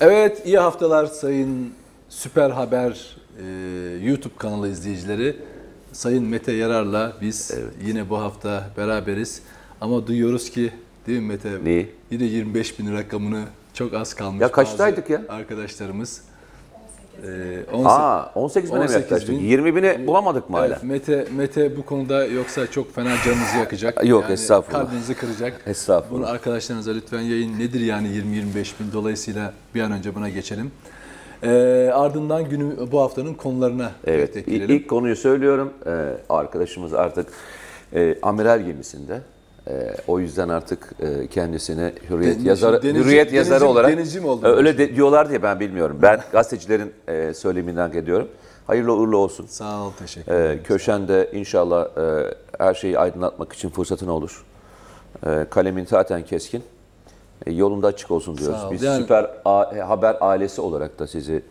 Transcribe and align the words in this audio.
Evet, 0.00 0.46
iyi 0.46 0.58
haftalar 0.58 1.06
sayın 1.06 1.72
Süper 2.08 2.50
Haber 2.50 3.16
e, 3.38 3.44
YouTube 4.06 4.34
kanalı 4.38 4.68
izleyicileri. 4.68 5.36
Sayın 5.92 6.24
Mete 6.24 6.52
Yarar'la 6.52 7.12
biz 7.20 7.50
yine 7.84 8.10
bu 8.10 8.18
hafta 8.20 8.70
beraberiz. 8.76 9.42
Ama 9.80 10.06
duyuyoruz 10.06 10.50
ki 10.50 10.72
değil 11.06 11.20
mi 11.20 11.26
Mete? 11.26 11.64
Neyi? 11.64 11.90
Yine 12.10 12.24
25 12.24 12.78
bin 12.78 12.92
rakamını 12.92 13.44
çok 13.74 13.94
az 13.94 14.14
kalmış. 14.14 14.40
Ya 14.40 14.52
kaçtaydık 14.52 15.10
ya? 15.10 15.22
Arkadaşlarımız. 15.28 16.22
E, 17.26 17.64
18 17.72 17.86
Aa 17.86 18.30
18 18.34 18.70
bine 18.70 18.78
mi 18.78 18.82
18 18.84 19.02
yaklaştık? 19.02 19.30
bin. 19.30 19.38
20 19.38 19.76
bine 19.76 20.06
bulamadık 20.06 20.50
mı 20.50 20.56
hala? 20.56 20.66
Evet, 20.66 20.82
Mete, 20.82 21.26
Mete 21.36 21.76
bu 21.76 21.86
konuda 21.86 22.24
yoksa 22.24 22.66
çok 22.70 22.94
fena 22.94 23.08
canınızı 23.24 23.56
yakacak. 23.58 24.04
Yok, 24.08 24.24
estağfurullah. 24.30 24.84
Kalbinizi 24.84 25.14
kıracak. 25.14 25.60
Estağfurullah. 25.66 26.20
Bunu 26.20 26.26
arkadaşlarınıza 26.30 26.92
lütfen 26.92 27.20
yayın 27.20 27.58
nedir 27.58 27.80
yani 27.80 28.08
20-25 28.08 28.54
bin 28.80 28.92
dolayısıyla 28.92 29.52
bir 29.74 29.80
an 29.80 29.92
önce 29.92 30.14
buna 30.14 30.28
geçelim. 30.28 30.70
Ee, 31.42 31.90
ardından 31.94 32.48
günü 32.48 32.92
bu 32.92 33.00
haftanın 33.00 33.34
konularına 33.34 33.92
Evet. 34.06 34.46
girelim. 34.46 34.76
ilk 34.76 34.88
konuyu 34.88 35.16
söylüyorum. 35.16 35.72
Ee, 35.86 35.90
arkadaşımız 36.28 36.94
artık 36.94 37.26
e, 37.94 38.18
amiral 38.22 38.60
gemisinde. 38.60 39.20
E, 39.68 39.94
o 40.06 40.18
yüzden 40.20 40.48
artık 40.48 40.92
e, 41.00 41.26
kendisine 41.26 41.92
hürriyet 42.10 42.36
Denizci- 42.36 42.48
yazarı 42.48 42.76
denizci- 42.76 42.94
hürriyet 43.04 43.32
yazarı 43.32 43.60
denizci- 43.64 43.66
olarak 43.66 43.90
denizci 43.92 44.20
mi 44.20 44.26
oldu 44.26 44.46
E, 44.46 44.50
öyle 44.50 44.78
de, 44.78 44.96
diyorlar 44.96 45.28
diye 45.28 45.42
ben 45.42 45.60
bilmiyorum. 45.60 45.98
Ben 46.02 46.20
gazetecilerin 46.32 46.92
e, 47.08 47.34
söyleminden 47.34 47.90
ediyorum. 47.92 48.28
Hayırlı 48.66 48.92
uğurlu 48.92 49.16
olsun. 49.16 49.46
Sağ 49.46 49.82
ol, 49.82 49.92
teşekkür 49.98 50.32
E, 50.32 50.36
ederim. 50.36 50.60
köşende 50.64 51.30
inşallah 51.32 51.84
e, 51.98 52.34
her 52.58 52.74
şeyi 52.74 52.98
aydınlatmak 52.98 53.52
için 53.52 53.70
fırsatın 53.70 54.08
olur. 54.08 54.44
E, 55.26 55.46
kalemin 55.50 55.84
zaten 55.86 56.22
keskin. 56.24 56.62
E, 57.46 57.52
yolunda 57.52 57.86
açık 57.86 58.10
olsun 58.10 58.38
diyoruz. 58.38 58.64
Ol. 58.64 58.70
Biz 58.70 58.82
Yani- 58.82 59.00
süper 59.02 59.30
A- 59.44 59.88
haber 59.88 60.16
ailesi 60.20 60.60
olarak 60.60 60.98
da 60.98 61.06
sizi 61.06 61.42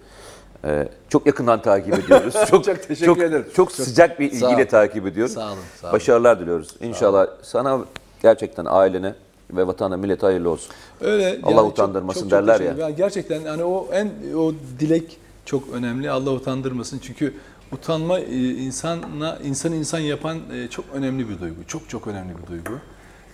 e, 0.65 0.87
çok 1.09 1.25
yakından 1.25 1.61
takip 1.61 1.93
ediyoruz. 1.99 2.33
çok 2.49 2.63
Çok 2.63 2.83
teşekkür 2.87 3.05
çok, 3.05 3.17
ederim. 3.17 3.45
Çok, 3.55 3.71
sıcak 3.71 4.19
bir 4.19 4.31
ilgiyle 4.31 4.67
takip 4.67 5.07
ediyoruz. 5.07 5.33
Sağ 5.33 5.47
olun, 5.47 5.57
sağ 5.81 5.87
olun. 5.87 5.93
Başarılar 5.93 6.39
diliyoruz. 6.39 6.69
İnşallah 6.81 7.27
sana 7.41 7.79
gerçekten 8.21 8.65
ailene 8.69 9.15
ve 9.51 9.67
vatana 9.67 9.97
millete 9.97 10.25
hayırlı 10.25 10.49
olsun. 10.49 10.71
Öyle. 11.01 11.39
Allah 11.43 11.55
çok- 11.55 11.71
utandırmasın 11.71 12.21
çok- 12.21 12.29
çok 12.29 12.39
derler 12.39 12.57
teşekkür- 12.57 12.77
ya. 12.79 12.87
Yani 12.87 12.95
gerçekten 12.95 13.45
hani 13.45 13.63
o 13.63 13.87
en 13.91 14.11
o 14.37 14.53
dilek 14.79 15.17
çok 15.45 15.69
önemli. 15.73 16.11
Allah 16.11 16.31
utandırmasın. 16.31 16.99
Çünkü 17.03 17.33
utanma 17.71 18.19
e, 18.19 18.49
insana 18.49 19.37
insan 19.43 19.73
insan 19.73 19.99
yapan 19.99 20.37
e, 20.53 20.67
çok 20.67 20.85
önemli 20.93 21.29
bir 21.29 21.39
duygu. 21.39 21.55
Çok 21.67 21.89
çok 21.89 22.07
önemli 22.07 22.33
bir 22.43 22.47
duygu. 22.47 22.79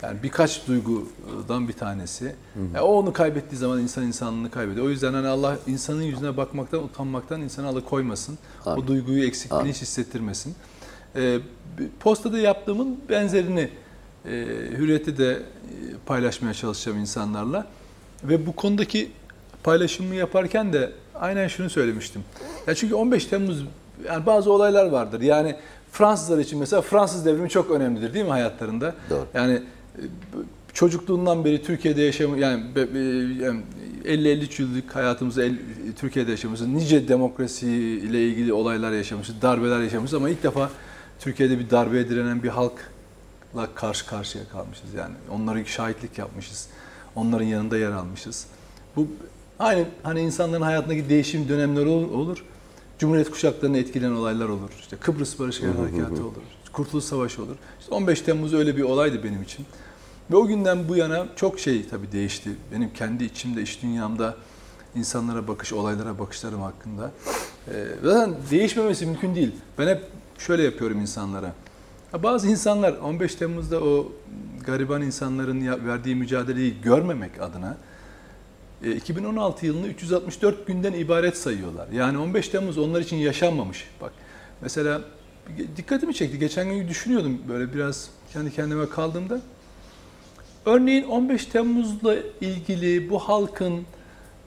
Yani 0.03 0.23
birkaç 0.23 0.67
duygudan 0.67 1.67
bir 1.67 1.73
tanesi. 1.73 2.35
Yani 2.73 2.81
o 2.81 2.87
onu 2.99 3.13
kaybettiği 3.13 3.59
zaman 3.59 3.79
insan 3.79 4.03
insanlığını 4.03 4.51
kaybediyor. 4.51 4.85
O 4.85 4.89
yüzden 4.89 5.13
hani 5.13 5.27
Allah 5.27 5.57
insanın 5.67 6.01
yüzüne 6.01 6.37
bakmaktan, 6.37 6.83
utanmaktan 6.83 7.41
insanı 7.41 7.67
alıkoymasın. 7.67 8.37
O 8.65 8.87
duyguyu 8.87 9.25
eksikliğini 9.27 9.69
hiç 9.69 9.81
hissettirmesin. 9.81 10.55
Ee, 11.15 11.39
postada 11.99 12.39
yaptığımın 12.39 12.99
benzerini 13.09 13.69
e, 14.25 14.29
Hürriyet'te 14.77 15.17
de 15.17 15.31
e, 15.31 15.39
paylaşmaya 16.05 16.53
çalışacağım 16.53 16.99
insanlarla. 16.99 17.67
Ve 18.23 18.45
bu 18.45 18.55
konudaki 18.55 19.11
paylaşımı 19.63 20.15
yaparken 20.15 20.73
de 20.73 20.91
aynen 21.15 21.47
şunu 21.47 21.69
söylemiştim. 21.69 22.21
Ya 22.67 22.75
çünkü 22.75 22.95
15 22.95 23.25
Temmuz 23.25 23.63
yani 24.07 24.25
bazı 24.25 24.51
olaylar 24.51 24.85
vardır. 24.85 25.21
Yani 25.21 25.55
Fransızlar 25.91 26.37
için 26.37 26.59
mesela 26.59 26.81
Fransız 26.81 27.25
devrimi 27.25 27.49
çok 27.49 27.71
önemlidir 27.71 28.13
değil 28.13 28.25
mi 28.25 28.31
hayatlarında? 28.31 28.95
Doğru. 29.09 29.25
Yani 29.33 29.53
e, 29.53 30.01
çocukluğundan 30.73 31.45
beri 31.45 31.63
Türkiye'de 31.63 32.01
yaşam 32.01 32.37
yani 32.37 32.75
be- 32.75 32.93
be- 32.93 33.43
yani 33.43 33.61
50-53 34.05 34.61
yıllık 34.61 34.95
hayatımızda 34.95 35.43
el- 35.43 35.57
Türkiye'de 35.99 36.31
yaşamışız. 36.31 36.67
Nice 36.67 37.07
demokrasi 37.07 37.67
ile 37.67 38.27
ilgili 38.27 38.53
olaylar 38.53 38.91
yaşamışız, 38.91 39.41
darbeler 39.41 39.81
yaşamışız 39.81 40.13
ama 40.13 40.29
ilk 40.29 40.43
defa 40.43 40.69
Türkiye'de 41.19 41.59
bir 41.59 41.69
darbeye 41.69 42.09
direnen 42.09 42.43
bir 42.43 42.49
halkla 42.49 42.83
karşı 43.75 44.05
karşıya 44.05 44.43
kalmışız. 44.51 44.93
Yani 44.93 45.15
onlara 45.31 45.65
şahitlik 45.65 46.17
yapmışız. 46.17 46.67
Onların 47.15 47.45
yanında 47.45 47.77
yer 47.77 47.91
almışız. 47.91 48.47
Bu 48.95 49.07
aynı 49.59 49.85
hani 50.03 50.21
insanların 50.21 50.61
hayatındaki 50.61 51.09
değişim 51.09 51.49
dönemleri 51.49 51.87
olur. 51.87 52.11
olur. 52.11 52.45
Cumhuriyet 52.99 53.31
kuşaklarını 53.31 53.77
etkileyen 53.77 54.11
olaylar 54.11 54.49
olur. 54.49 54.69
İşte 54.79 54.97
Kıbrıs 54.97 55.39
Barış 55.39 55.61
Harekatı 55.61 56.23
olur. 56.23 56.33
Kurtuluş 56.73 57.03
Savaşı 57.03 57.43
olur. 57.43 57.55
İşte 57.79 57.93
15 57.95 58.21
Temmuz 58.21 58.53
öyle 58.53 58.77
bir 58.77 58.81
olaydı 58.81 59.23
benim 59.23 59.43
için. 59.43 59.65
Ve 60.31 60.35
o 60.35 60.47
günden 60.47 60.89
bu 60.89 60.95
yana 60.95 61.27
çok 61.35 61.59
şey 61.59 61.87
tabii 61.87 62.11
değişti. 62.11 62.49
Benim 62.71 62.93
kendi 62.93 63.23
içimde, 63.23 63.61
iş 63.61 63.83
dünyamda 63.83 64.35
insanlara 64.95 65.47
bakış, 65.47 65.73
olaylara 65.73 66.19
bakışlarım 66.19 66.61
hakkında. 66.61 67.11
Ee, 67.67 67.85
zaten 68.03 68.35
değişmemesi 68.51 69.05
mümkün 69.05 69.35
değil. 69.35 69.51
Ben 69.77 69.87
hep 69.87 70.03
şöyle 70.37 70.63
yapıyorum 70.63 70.99
insanlara. 70.99 71.53
Bazı 72.13 72.47
insanlar 72.47 72.93
15 72.93 73.35
Temmuz'da 73.35 73.83
o 73.83 74.11
gariban 74.65 75.01
insanların 75.01 75.85
verdiği 75.87 76.15
mücadeleyi 76.15 76.81
görmemek 76.81 77.41
adına 77.41 77.77
e, 78.83 78.95
2016 78.95 79.65
yılını 79.65 79.87
364 79.87 80.67
günden 80.67 80.93
ibaret 80.93 81.37
sayıyorlar. 81.37 81.87
Yani 81.87 82.17
15 82.17 82.47
Temmuz 82.47 82.77
onlar 82.77 83.01
için 83.01 83.17
yaşanmamış. 83.17 83.87
Bak 84.01 84.11
mesela 84.61 85.01
dikkatimi 85.77 86.13
çekti. 86.13 86.39
Geçen 86.39 86.69
gün 86.69 86.87
düşünüyordum 86.87 87.41
böyle 87.49 87.73
biraz 87.73 88.09
kendi 88.33 88.51
kendime 88.51 88.89
kaldığımda. 88.89 89.41
Örneğin 90.65 91.03
15 91.03 91.45
Temmuz'la 91.45 92.15
ilgili 92.41 93.09
bu 93.09 93.19
halkın 93.19 93.85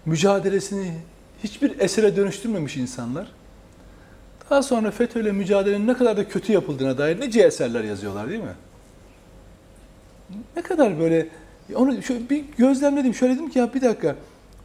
mücadelesini 0.06 0.92
hiçbir 1.44 1.80
esere 1.80 2.16
dönüştürmemiş 2.16 2.76
insanlar. 2.76 3.35
Daha 4.50 4.62
sonra 4.62 4.90
FETÖ'yle 4.90 5.32
mücadelenin 5.32 5.86
ne 5.86 5.94
kadar 5.94 6.16
da 6.16 6.28
kötü 6.28 6.52
yapıldığına 6.52 6.98
dair 6.98 7.20
nice 7.20 7.42
eserler 7.42 7.84
yazıyorlar 7.84 8.28
değil 8.28 8.40
mi? 8.40 8.54
Ne 10.56 10.62
kadar 10.62 10.98
böyle 11.00 11.28
onu 11.74 12.02
şöyle 12.02 12.30
bir 12.30 12.44
gözlemledim. 12.58 13.14
Şöyle 13.14 13.34
dedim 13.34 13.50
ki 13.50 13.58
ya 13.58 13.74
bir 13.74 13.80
dakika. 13.80 14.16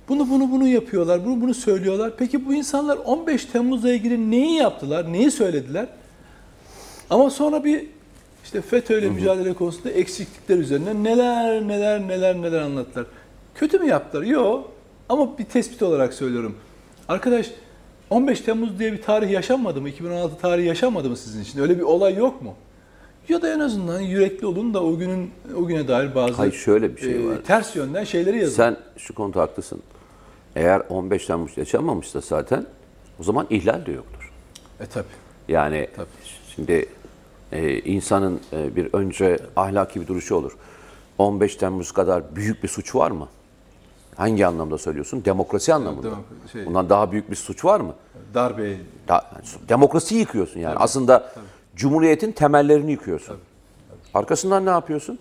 Bunu 0.09 0.30
bunu 0.30 0.52
bunu 0.52 0.68
yapıyorlar. 0.68 1.25
Bunu 1.25 1.42
bunu 1.42 1.53
söylüyorlar. 1.53 2.12
Peki 2.18 2.46
bu 2.46 2.53
insanlar 2.53 2.97
15 2.97 3.46
Temmuz'la 3.46 3.94
ilgili 3.94 4.31
neyi 4.31 4.56
yaptılar? 4.56 5.14
Neyi 5.14 5.31
söylediler? 5.31 5.88
Ama 7.09 7.30
sonra 7.30 7.63
bir 7.63 7.88
işte 8.44 8.62
FETÖ 8.62 9.00
ile 9.00 9.09
mücadele 9.09 9.53
konusunda 9.53 9.90
eksiklikler 9.90 10.58
üzerine 10.58 11.03
neler 11.03 11.68
neler 11.68 12.08
neler 12.08 12.36
neler 12.42 12.62
anlattılar. 12.62 13.06
Kötü 13.56 13.80
mü 13.80 13.88
yaptılar? 13.90 14.24
Yok. 14.24 14.72
Ama 15.09 15.38
bir 15.38 15.46
tespit 15.46 15.81
olarak 15.81 16.13
söylüyorum. 16.13 16.58
Arkadaş 17.08 17.52
15 18.12 18.42
Temmuz 18.42 18.80
diye 18.80 18.94
bir 18.94 19.02
tarih 19.02 19.32
yaşanmadı 19.32 19.82
mı? 19.82 19.90
2016 19.90 20.38
tarihi 20.42 20.68
yaşanmadı 20.68 21.10
mı 21.10 21.18
sizin 21.18 21.42
için? 21.42 21.60
Öyle 21.60 21.78
bir 21.78 21.82
olay 21.84 22.16
yok 22.16 22.42
mu? 22.42 22.56
Ya 23.30 23.42
da 23.42 23.54
en 23.54 23.60
azından 23.60 24.00
yürekli 24.02 24.46
olun 24.48 24.74
da 24.74 24.84
o 24.84 24.98
günün 24.98 25.32
o 25.58 25.66
güne 25.66 25.88
dair 25.88 26.16
bazı 26.16 26.34
Hayır 26.34 26.54
şöyle 26.54 26.96
bir 26.96 27.02
şey 27.02 27.24
e, 27.24 27.28
var. 27.28 27.38
ters 27.48 27.76
yönden 27.76 28.04
şeyleri 28.04 28.38
yazın. 28.40 28.56
Sen 28.56 28.78
şu 28.98 29.16
konuda 29.16 29.42
haklısın. 29.42 29.82
Eğer 30.56 30.82
15 30.90 31.26
Temmuz 31.26 31.58
yaşanmamışsa 31.58 32.22
zaten 32.22 32.66
o 33.20 33.24
zaman 33.24 33.48
ihlal 33.50 33.86
de 33.86 33.92
yoktur. 33.92 34.32
E 34.80 34.86
tabi. 34.86 35.06
Yani 35.48 35.88
Tabii. 35.96 36.08
şimdi 36.56 36.86
e, 37.52 37.80
insanın 37.80 38.40
e, 38.54 38.76
bir 38.76 38.94
önce 38.94 39.40
ahlaki 39.56 40.02
bir 40.02 40.08
duruşu 40.08 40.36
olur. 40.36 40.52
15 41.18 41.56
Temmuz 41.56 41.92
kadar 41.92 42.36
büyük 42.36 42.64
bir 42.64 42.68
suç 42.68 42.96
var 42.96 43.12
mı? 43.12 43.28
Hangi 44.16 44.48
anlamda 44.48 44.78
söylüyorsun? 44.78 45.26
Demokrasi 45.26 45.74
anlamında. 45.74 46.08
demok- 46.08 46.52
şey- 46.52 46.66
Bundan 46.66 46.90
daha 46.90 47.12
büyük 47.12 47.32
bir 47.32 47.36
suç 47.36 47.66
var 47.66 47.80
mı? 47.80 47.94
Darbe 48.34 48.78
Da- 49.08 49.32
demokrasiyi 49.70 50.20
yıkıyorsun 50.20 50.60
yani. 50.60 50.76
Aslında 50.76 51.31
Cumhuriyet'in 51.75 52.31
temellerini 52.31 52.92
yıkıyorsun. 52.92 53.38
Arkasından 54.13 54.66
ne 54.66 54.69
yapıyorsun? 54.69 55.19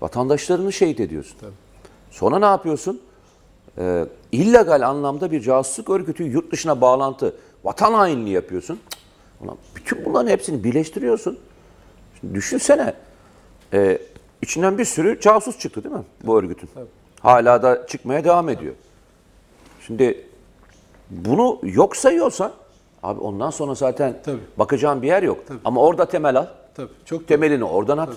Vatandaşlarını 0.00 0.72
şehit 0.72 1.00
ediyorsun. 1.00 1.36
Sonra 2.10 2.38
ne 2.38 2.44
yapıyorsun? 2.44 3.00
Ee, 3.78 4.06
illegal 4.32 4.88
anlamda 4.88 5.30
bir 5.32 5.40
casusluk 5.40 5.90
örgütü 5.90 6.24
yurt 6.24 6.52
dışına 6.52 6.80
bağlantı, 6.80 7.34
vatan 7.64 7.92
hainliği 7.92 8.34
yapıyorsun. 8.34 8.80
Ulan 9.40 9.56
bütün 9.76 10.04
bunların 10.04 10.30
hepsini 10.30 10.64
birleştiriyorsun. 10.64 11.38
Şimdi 12.20 12.34
düşünsene. 12.34 12.94
e, 13.72 13.98
içinden 14.42 14.78
bir 14.78 14.84
sürü 14.84 15.20
casus 15.20 15.58
çıktı 15.58 15.84
değil 15.84 15.94
mi 15.94 16.02
bu 16.24 16.38
örgütün? 16.38 16.68
Hala 17.20 17.62
da 17.62 17.86
çıkmaya 17.86 18.24
devam 18.24 18.48
ediyor. 18.48 18.74
Şimdi 19.86 20.24
bunu 21.10 21.58
yok 21.62 21.96
sayıyorsan 21.96 22.52
abi 23.02 23.20
ondan 23.20 23.50
sonra 23.50 23.74
zaten 23.74 24.16
Tabii. 24.24 24.40
bakacağın 24.56 25.02
bir 25.02 25.06
yer 25.06 25.22
yok. 25.22 25.38
Ama 25.64 25.80
orada 25.80 26.06
temel 26.08 26.36
al. 26.36 26.46
tabi 26.74 26.88
çok 27.04 27.28
Temelini 27.28 27.64
oradan 27.64 27.98
at. 27.98 28.08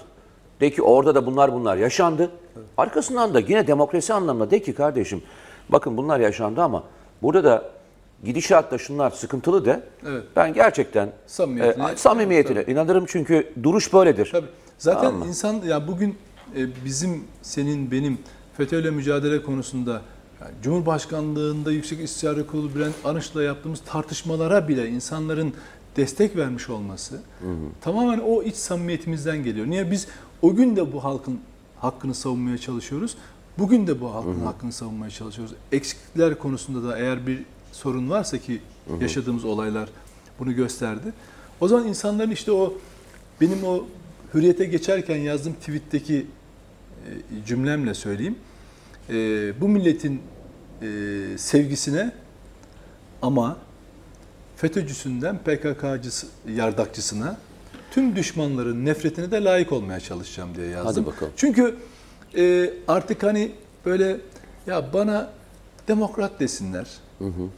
De 0.62 0.71
ki 0.71 0.81
orada 0.81 1.15
da 1.15 1.25
bunlar 1.25 1.53
bunlar 1.53 1.77
yaşandı. 1.77 2.31
Arkasından 2.77 3.33
da 3.33 3.39
yine 3.39 3.68
demokrasi 3.68 4.13
anlamında 4.13 4.51
de 4.51 4.62
ki 4.62 4.74
kardeşim 4.74 5.24
bakın 5.69 5.98
bunlar 5.98 6.19
yaşandı 6.19 6.62
ama 6.62 6.83
burada 7.21 7.44
da 7.44 7.63
gidişatta 8.24 8.77
şunlar 8.77 9.12
sıkıntılı 9.12 9.65
de. 9.65 9.83
Evet. 10.07 10.24
Ben 10.36 10.53
gerçekten 10.53 11.09
Samimiyetine- 11.27 11.94
e, 11.94 11.95
samimiyetine 11.95 12.63
inanırım 12.63 13.06
çünkü 13.07 13.53
duruş 13.63 13.94
böyledir. 13.94 14.30
Tabii. 14.31 14.48
Zaten 14.77 15.01
Tamam 15.12 15.27
insan 15.27 15.53
ya 15.53 15.88
bugün 15.88 16.18
e, 16.57 16.86
bizim 16.86 17.24
senin 17.42 17.92
benim 17.92 18.18
FETÖ'yle 18.57 18.92
mücadele 18.92 19.44
konusunda 19.44 20.01
Yani 20.42 20.53
Cumhurbaşkanlığında 20.63 21.71
Yüksek 21.71 22.00
İstişare 22.01 22.45
Kurulu 22.45 22.75
Bülent 22.75 22.95
Arınç'la 23.03 23.44
yaptığımız 23.44 23.81
tartışmalara 23.86 24.68
bile 24.68 24.89
insanların 24.89 25.53
destek 25.98 26.36
vermiş 26.36 26.69
olması 26.69 27.19
tamamen 27.81 28.19
o 28.19 28.44
iç 28.44 28.56
samimiyetimizden 28.56 29.44
geliyor. 29.44 29.68
Niye 29.68 29.92
biz 29.92 30.07
o 30.42 30.56
gün 30.56 30.75
de 30.75 30.94
bu 30.94 31.03
halkın 31.03 31.39
hakkını 31.80 32.15
savunmaya 32.15 32.57
çalışıyoruz. 32.57 33.18
Bugün 33.59 33.88
de 33.88 34.01
bu 34.01 34.13
halkın 34.13 34.45
hakkını 34.45 34.71
savunmaya 34.71 35.12
çalışıyoruz. 35.12 35.56
Eksiklikler 35.71 36.39
konusunda 36.39 36.89
da 36.89 36.98
eğer 36.98 37.27
bir 37.27 37.44
sorun 37.71 38.09
varsa 38.09 38.38
ki 38.38 38.62
yaşadığımız 39.01 39.45
olaylar 39.45 39.89
bunu 40.39 40.56
gösterdi. 40.56 41.13
O 41.62 41.68
zaman 41.68 41.88
insanların 41.88 42.31
işte 42.31 42.51
o 42.51 42.74
benim 43.42 43.63
o 43.63 43.86
hürriyete 44.33 44.65
geçerken 44.65 45.18
yazdığım 45.18 45.53
tweetteki 45.53 46.25
cümlemle 47.45 47.94
söyleyeyim. 47.94 48.36
E, 49.09 49.13
bu 49.62 49.68
milletin 49.68 50.21
e, 50.81 50.88
sevgisine 51.38 52.12
ama 53.21 53.57
FETÖ'cüsünden 54.56 55.38
PKK'cısı 55.38 56.27
yardakçısına 56.56 57.38
tüm 57.92 58.15
düşmanların 58.15 58.86
nefretine 58.86 59.31
de 59.31 59.44
layık 59.44 59.71
olmaya 59.71 60.00
çalışacağım 60.00 60.56
diye 60.56 60.68
yazdım. 60.68 61.03
Hadi 61.03 61.06
bakalım. 61.06 61.33
Çünkü 61.36 61.75
e, 62.38 62.74
artık 62.88 63.24
hani 63.24 63.51
böyle 63.86 64.18
ya 64.68 64.94
bana 64.94 65.31
demokrat 65.88 66.39
desinler, 66.39 66.88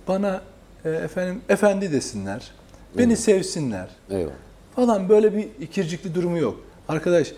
bana 0.08 0.42
e, 0.86 0.90
efendim 0.90 1.42
efendi 1.50 1.92
desinler, 1.92 2.52
beni 2.98 3.18
sevsinler 3.18 3.90
Eyvallah. 4.10 4.34
falan 4.76 5.10
böyle 5.10 5.38
bir 5.38 5.48
ikircikli 5.62 6.16
durumu 6.16 6.38
yok. 6.38 6.60
Arkadaş 6.88 7.34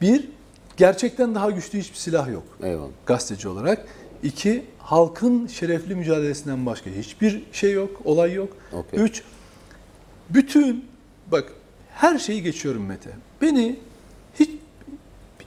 bir, 0.00 0.28
gerçekten 0.76 1.34
daha 1.34 1.50
güçlü 1.50 1.78
hiçbir 1.78 1.96
silah 1.96 2.28
yok 2.32 2.42
Eyvallah. 2.62 2.88
gazeteci 3.06 3.48
olarak. 3.48 3.86
İki, 4.22 4.64
halkın 4.78 5.46
şerefli 5.46 5.94
mücadelesinden 5.94 6.66
başka 6.66 6.90
hiçbir 6.90 7.42
şey 7.52 7.72
yok, 7.72 7.90
olay 8.04 8.32
yok. 8.32 8.48
Okey. 8.72 9.00
Üç, 9.02 9.22
bütün, 10.30 10.84
bak 11.32 11.52
her 11.94 12.18
şeyi 12.18 12.42
geçiyorum 12.42 12.86
Mete. 12.86 13.10
Beni 13.42 13.76
hiç 14.40 14.50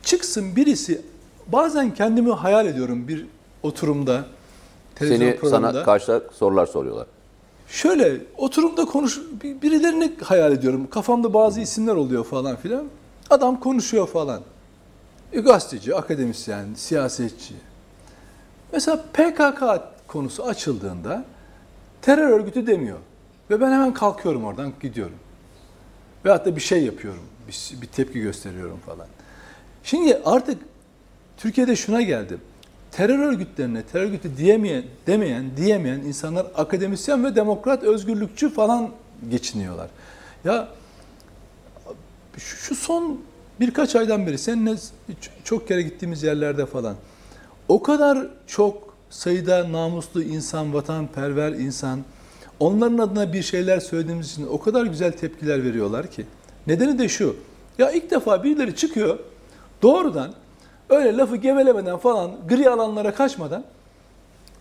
çıksın 0.03 0.55
birisi, 0.55 1.01
bazen 1.47 1.93
kendimi 1.93 2.31
hayal 2.31 2.67
ediyorum 2.67 3.07
bir 3.07 3.25
oturumda, 3.63 4.25
televizyon 4.95 5.27
Seni 5.29 5.39
programında. 5.39 5.71
sana 5.73 5.83
karşıda 5.83 6.21
sorular 6.33 6.65
soruyorlar. 6.65 7.07
Şöyle 7.67 8.17
oturumda 8.37 8.85
konuş 8.85 9.19
bir- 9.43 9.61
birilerini 9.61 10.11
hayal 10.23 10.51
ediyorum. 10.51 10.87
Kafamda 10.89 11.33
bazı 11.33 11.61
isimler 11.61 11.95
oluyor 11.95 12.23
falan 12.25 12.55
filan. 12.55 12.85
Adam 13.29 13.59
konuşuyor 13.59 14.07
falan. 14.07 14.41
E, 15.33 15.39
gazeteci, 15.39 15.95
akademisyen, 15.95 16.73
siyasetçi. 16.75 17.53
Mesela 18.73 19.05
PKK 19.13 19.63
konusu 20.07 20.45
açıldığında 20.45 21.25
terör 22.01 22.29
örgütü 22.29 22.67
demiyor. 22.67 22.97
Ve 23.49 23.61
ben 23.61 23.71
hemen 23.71 23.93
kalkıyorum 23.93 24.45
oradan 24.45 24.73
gidiyorum. 24.81 25.17
Ve 26.25 26.29
hatta 26.29 26.55
bir 26.55 26.61
şey 26.61 26.83
yapıyorum. 26.83 27.23
Bir, 27.47 27.81
bir 27.81 27.87
tepki 27.87 28.19
gösteriyorum 28.19 28.79
falan. 28.85 29.07
Şimdi 29.83 30.21
artık 30.25 30.61
Türkiye'de 31.37 31.75
şuna 31.75 32.01
geldi. 32.01 32.37
Terör 32.91 33.19
örgütlerine 33.19 33.83
terör 33.83 34.05
örgütü 34.05 34.37
diyemeyen, 34.37 34.83
demeyen, 35.07 35.57
diyemeyen 35.57 35.99
insanlar 35.99 36.47
akademisyen 36.55 37.25
ve 37.25 37.35
demokrat, 37.35 37.83
özgürlükçü 37.83 38.53
falan 38.53 38.89
geçiniyorlar. 39.29 39.89
Ya 40.43 40.67
şu 42.37 42.75
son 42.75 43.21
birkaç 43.59 43.95
aydan 43.95 44.27
beri 44.27 44.37
seninle 44.37 44.75
çok 45.43 45.67
kere 45.67 45.81
gittiğimiz 45.81 46.23
yerlerde 46.23 46.65
falan 46.65 46.95
o 47.67 47.83
kadar 47.83 48.27
çok 48.47 48.95
sayıda 49.09 49.71
namuslu 49.71 50.23
insan, 50.23 50.73
vatanperver 50.73 51.51
insan 51.51 51.99
onların 52.59 52.97
adına 52.97 53.33
bir 53.33 53.43
şeyler 53.43 53.79
söylediğimiz 53.79 54.31
için 54.31 54.47
o 54.47 54.59
kadar 54.59 54.85
güzel 54.85 55.11
tepkiler 55.11 55.63
veriyorlar 55.63 56.11
ki. 56.11 56.25
Nedeni 56.67 56.99
de 56.99 57.09
şu. 57.09 57.35
Ya 57.77 57.91
ilk 57.91 58.11
defa 58.11 58.43
birileri 58.43 58.75
çıkıyor 58.75 59.19
doğrudan 59.81 60.33
öyle 60.89 61.17
lafı 61.17 61.35
gevelemeden 61.35 61.97
falan 61.97 62.31
gri 62.49 62.69
alanlara 62.69 63.13
kaçmadan 63.13 63.63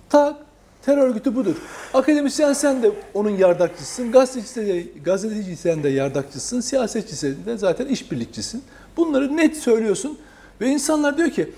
tak 0.08 0.36
terör 0.82 1.08
örgütü 1.08 1.34
budur. 1.36 1.56
Akademisyen 1.94 2.52
sen 2.52 2.82
de 2.82 2.92
onun 3.14 3.30
yardakçısın, 3.30 4.12
gazeteci 4.12 4.92
gazeteci 5.04 5.56
sen 5.56 5.82
de 5.82 5.88
yardakçısın, 5.88 6.60
siyasetçi 6.60 7.16
sen 7.16 7.34
de 7.46 7.58
zaten 7.58 7.86
işbirlikçisin. 7.86 8.62
Bunları 8.98 9.36
net 9.36 9.56
söylüyorsun 9.56 10.18
ve 10.60 10.68
insanlar 10.68 11.18
diyor 11.18 11.30
ki 11.30 11.52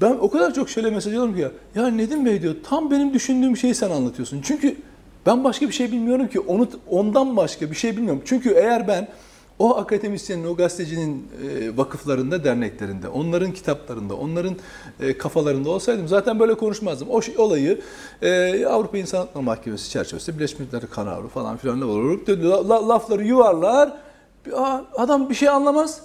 ben 0.00 0.10
o 0.20 0.30
kadar 0.30 0.54
çok 0.54 0.70
şöyle 0.70 0.90
mesaj 0.90 1.12
alıyorum 1.12 1.34
ki 1.34 1.40
ya, 1.40 1.50
ya 1.74 1.86
Nedim 1.88 2.26
Bey 2.26 2.42
diyor 2.42 2.54
tam 2.68 2.90
benim 2.90 3.14
düşündüğüm 3.14 3.56
şeyi 3.56 3.74
sen 3.74 3.90
anlatıyorsun. 3.90 4.40
Çünkü 4.44 4.76
ben 5.26 5.44
başka 5.44 5.68
bir 5.68 5.72
şey 5.72 5.92
bilmiyorum 5.92 6.28
ki 6.28 6.40
onu 6.40 6.68
ondan 6.88 7.36
başka 7.36 7.70
bir 7.70 7.76
şey 7.76 7.96
bilmiyorum. 7.96 8.22
Çünkü 8.24 8.50
eğer 8.50 8.88
ben 8.88 9.08
o 9.58 9.76
akademisyenin, 9.76 10.46
o 10.46 10.56
gazetecinin 10.56 11.28
e, 11.48 11.76
vakıflarında, 11.76 12.44
derneklerinde, 12.44 13.08
onların 13.08 13.52
kitaplarında, 13.52 14.14
onların 14.14 14.56
e, 15.00 15.18
kafalarında 15.18 15.70
olsaydım 15.70 16.08
zaten 16.08 16.40
böyle 16.40 16.54
konuşmazdım. 16.54 17.08
O 17.10 17.22
şey, 17.22 17.38
olayı 17.38 17.80
e, 18.22 18.66
Avrupa 18.66 18.98
İnsan 18.98 19.18
Hakları 19.18 19.44
Mahkemesi 19.44 19.90
çerçevesinde 19.90 20.36
Birleşmiş 20.36 20.60
Milletler 20.60 20.90
kararı 20.90 21.28
falan 21.28 21.56
filan 21.56 21.80
ne 21.80 21.84
olur 21.84 22.20
la- 22.28 22.68
la- 22.68 22.88
lafları 22.88 23.24
yuvarlar. 23.24 23.92
Adam 24.96 25.30
bir 25.30 25.34
şey 25.34 25.48
anlamaz. 25.48 26.00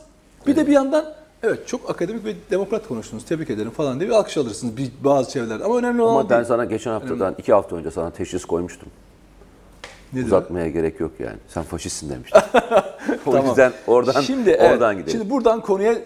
Bir 0.48 0.56
de 0.56 0.68
bir 0.68 0.72
yandan 0.72 1.06
evet 1.44 1.68
çok 1.68 1.90
akademik 1.90 2.26
ve 2.26 2.34
demokrat 2.52 2.88
konuştunuz. 2.88 3.26
Tebrik 3.26 3.50
ederim 3.50 3.72
falan 3.72 4.00
diye 4.00 4.10
bir 4.10 4.16
alkış 4.16 4.38
alırsınız 4.38 4.78
bir, 4.78 4.92
bazı 5.04 5.32
çevrelerde. 5.32 5.64
Ama 5.64 5.78
önemli 5.78 6.02
olan 6.02 6.12
Ama 6.12 6.20
o 6.20 6.30
ben 6.30 6.38
değil. 6.38 6.48
sana 6.48 6.66
geçen 6.66 6.92
haftadan, 6.92 7.36
iki 7.38 7.54
hafta 7.54 7.76
önce 7.76 7.92
sana 7.92 8.12
teşhis 8.12 8.46
koymuştum. 8.46 8.90
Nedir 10.14 10.24
o? 10.24 10.28
Uzatmaya 10.28 10.70
gerek 10.70 11.00
yok 11.00 11.12
yani. 11.20 11.38
Sen 11.48 11.64
faşistsin 11.64 12.10
demiştin. 12.10 12.40
o 13.26 13.32
Tamam. 13.32 13.46
yüzden 13.48 13.72
oradan 13.88 14.22
Şimdi, 14.22 14.50
evet, 14.50 14.72
oradan 14.72 14.98
gidelim. 14.98 15.12
Şimdi 15.12 15.30
buradan 15.30 15.62
konuya 15.62 15.94
e, 15.94 15.98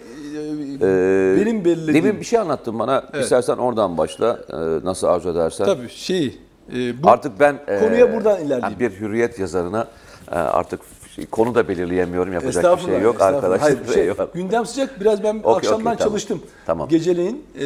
Ee, 0.81 1.35
benim 1.39 1.65
belirlediğim... 1.65 2.05
Demin 2.05 2.19
bir 2.19 2.25
şey 2.25 2.39
anlattın 2.39 2.79
bana. 2.79 3.03
Evet. 3.13 3.23
İstersen 3.23 3.57
oradan 3.57 3.97
başla. 3.97 4.39
Ee, 4.49 4.55
nasıl 4.85 5.07
arzu 5.07 5.29
edersen. 5.29 5.65
Tabii 5.65 5.89
şey... 5.89 6.39
e, 6.75 7.03
bu, 7.03 7.09
Artık 7.09 7.39
ben 7.39 7.59
e, 7.67 7.79
Konuya 7.79 8.13
buradan 8.13 8.37
ilerleyeyim. 8.37 8.63
yani 8.63 8.79
bir 8.79 8.91
hürriyet 8.91 9.39
yazarına 9.39 9.87
e, 10.31 10.35
artık 10.35 10.79
konu 11.25 11.55
da 11.55 11.67
belirleyemiyorum. 11.67 12.33
Yapacak 12.33 12.77
bir 12.77 12.83
şey 12.83 13.01
yok 13.01 13.21
arkadaşlar. 13.21 13.59
Hayır, 13.59 13.93
şey, 13.93 14.03
Eyvallah. 14.03 14.33
gündem 14.33 14.65
sıcak. 14.65 14.99
Biraz 15.01 15.23
ben 15.23 15.35
Okey, 15.43 15.53
akşamdan 15.55 15.83
tamam. 15.83 15.97
çalıştım. 15.97 16.41
Tamam. 16.65 16.89
Geceleyin 16.89 17.43
e, 17.59 17.65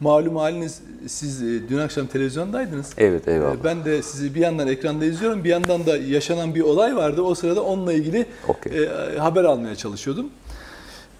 malum 0.00 0.36
haliniz 0.36 0.82
siz 1.06 1.42
e, 1.42 1.68
dün 1.68 1.78
akşam 1.78 2.06
televizyondaydınız. 2.06 2.92
Evet 2.98 3.28
eyvallah. 3.28 3.54
E, 3.60 3.64
Ben 3.64 3.84
de 3.84 4.02
sizi 4.02 4.34
bir 4.34 4.40
yandan 4.40 4.68
ekranda 4.68 5.04
izliyorum, 5.04 5.44
bir 5.44 5.48
yandan 5.48 5.86
da 5.86 5.96
yaşanan 5.96 6.54
bir 6.54 6.60
olay 6.60 6.96
vardı. 6.96 7.22
O 7.22 7.34
sırada 7.34 7.62
onunla 7.62 7.92
ilgili 7.92 8.26
Okey. 8.48 8.84
e, 8.84 9.18
haber 9.18 9.44
almaya 9.44 9.76
çalışıyordum. 9.76 10.26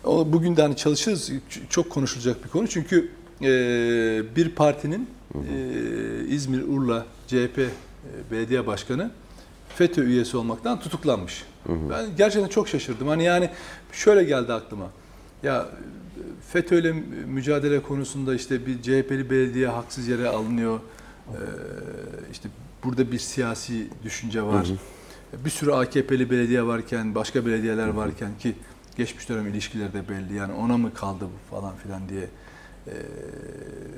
O, 0.05 0.33
bugün 0.33 0.57
de 0.57 0.63
hani 0.63 0.77
çalışırız. 0.77 1.31
Çok 1.71 1.91
konuşulacak 1.91 2.45
bir 2.45 2.49
konu. 2.49 2.69
Çünkü 2.69 3.09
e, 3.43 3.47
bir 4.37 4.49
partinin 4.55 5.09
e, 5.35 5.39
İzmir 6.29 6.63
Urla 6.63 7.07
CHP 7.27 7.59
e, 7.59 7.67
belediye 8.31 8.67
başkanı 8.67 9.11
FETÖ 9.77 10.05
üyesi 10.05 10.37
olmaktan 10.37 10.81
tutuklanmış. 10.81 11.45
Ben 11.69 12.17
gerçekten 12.17 12.49
çok 12.49 12.69
şaşırdım. 12.69 13.09
Hani 13.09 13.25
yani 13.25 13.51
şöyle 13.93 14.25
geldi 14.25 14.53
aklıma. 14.53 14.91
Ya 15.43 15.69
FETÖ 16.49 16.81
ile 16.81 16.93
mücadele 17.27 17.83
konusunda 17.83 18.35
işte 18.35 18.67
bir 18.67 18.83
CHP'li 18.83 19.31
belediye 19.31 19.69
haksız 19.69 20.09
yere 20.09 20.29
alınıyor. 20.29 20.81
Ee, 21.29 21.37
işte 22.33 22.49
burada 22.85 23.13
bir 23.13 23.19
siyasi 23.19 23.89
düşünce 24.05 24.43
var. 24.43 24.67
Bir 25.45 25.51
sürü 25.51 25.73
AKP'li 25.73 26.31
belediye 26.31 26.67
varken, 26.67 27.15
başka 27.15 27.47
belediyeler 27.47 27.89
varken 27.89 28.31
ki 28.39 28.55
geçmiş 28.97 29.29
dönem 29.29 29.47
ilişkileri 29.47 29.93
de 29.93 30.09
belli. 30.09 30.35
Yani 30.35 30.53
ona 30.53 30.77
mı 30.77 30.95
kaldı 30.95 31.25
bu 31.25 31.57
falan 31.57 31.77
filan 31.77 32.09
diye 32.09 32.29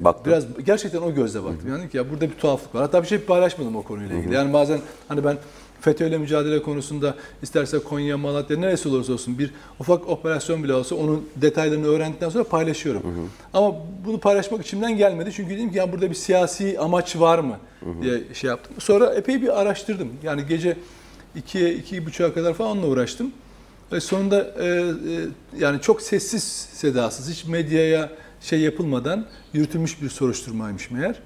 Baktım. 0.01 0.33
Biraz 0.33 0.45
gerçekten 0.65 1.03
o 1.03 1.15
gözle 1.15 1.45
baktım. 1.45 1.71
Yani 1.71 1.91
ki 1.91 1.97
ya 1.97 2.11
burada 2.11 2.31
bir 2.31 2.35
tuhaflık 2.35 2.75
var. 2.75 2.83
Hatta 2.83 3.03
bir 3.03 3.09
şey 3.09 3.19
paylaşmadım 3.19 3.77
o 3.77 3.83
konuyla 3.83 4.17
ilgili. 4.17 4.35
Yani 4.35 4.53
bazen 4.53 4.81
hani 5.09 5.25
ben 5.25 5.39
FETÖ'yle 5.81 6.19
mücadele 6.19 6.63
konusunda 6.63 7.15
isterse 7.43 7.79
Konya, 7.79 8.19
Malatya 8.19 8.59
neresi 8.59 8.89
olursa 8.89 9.13
olsun 9.13 9.39
bir 9.39 9.51
ufak 9.81 10.09
operasyon 10.09 10.65
bile 10.65 10.75
olsa 10.75 10.95
onun 10.95 11.29
detaylarını 11.37 11.87
öğrendikten 11.87 12.29
sonra 12.29 12.45
paylaşıyorum. 12.45 13.31
Ama 13.55 13.75
bunu 14.07 14.21
paylaşmak 14.21 14.67
içimden 14.67 14.97
gelmedi. 14.97 15.33
Çünkü 15.33 15.55
dedim 15.55 15.73
ki 15.73 15.79
ya 15.79 15.93
burada 15.93 16.11
bir 16.11 16.15
siyasi 16.15 16.79
amaç 16.79 17.17
var 17.17 17.39
mı 17.39 17.57
diye 18.03 18.21
şey 18.35 18.49
yaptım. 18.51 18.75
Sonra 18.79 19.15
epey 19.15 19.43
bir 19.43 19.61
araştırdım. 19.61 20.09
Yani 20.23 20.47
gece 20.49 20.77
2'ye, 21.37 21.77
2.30'a 21.77 22.35
kadar 22.35 22.55
falan 22.55 22.71
onunla 22.71 22.87
uğraştım. 22.87 23.33
Ve 23.93 24.01
sonunda 24.01 24.55
e, 24.61 24.67
e, 24.67 24.85
yani 25.59 25.81
çok 25.81 26.03
sessiz 26.03 26.43
sedasız, 26.73 27.31
hiç 27.31 27.45
medyaya 27.45 28.11
şey 28.41 28.61
yapılmadan 28.61 29.27
yürütülmüş 29.53 30.03
bir 30.03 30.09
soruşturmaymış 30.09 30.91
meğer. 30.91 31.21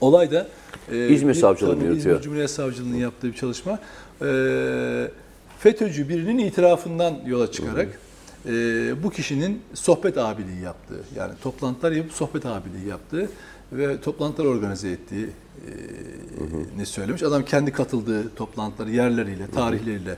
Olay 0.00 0.30
da 0.30 0.46
e, 0.92 1.08
İzmir 1.08 1.34
Savcılığı 1.34 1.72
yürütüyor. 1.72 1.96
İzmir 1.96 2.20
Cumhuriyet 2.20 2.50
Savcılığı'nın 2.50 2.96
yaptığı 2.96 3.28
bir 3.28 3.36
çalışma. 3.36 3.78
E, 4.22 5.10
FETÖ'cü 5.58 6.08
birinin 6.08 6.38
itirafından 6.38 7.14
yola 7.26 7.52
çıkarak 7.52 7.88
e, 8.46 8.52
bu 9.02 9.10
kişinin 9.10 9.62
sohbet 9.74 10.18
abiliği 10.18 10.60
yaptığı, 10.60 11.00
yani 11.16 11.32
toplantılar 11.42 11.92
yapıp 11.92 12.12
sohbet 12.12 12.46
abiliği 12.46 12.88
yaptığı 12.88 13.30
ve 13.72 14.00
toplantılar 14.00 14.46
organize 14.46 14.90
ettiği 14.90 15.26
e, 15.26 15.70
ne 16.76 16.86
söylemiş. 16.86 17.22
Adam 17.22 17.44
kendi 17.44 17.72
katıldığı 17.72 18.34
toplantıları 18.34 18.90
yerleriyle, 18.90 19.46
tarihleriyle 19.54 20.16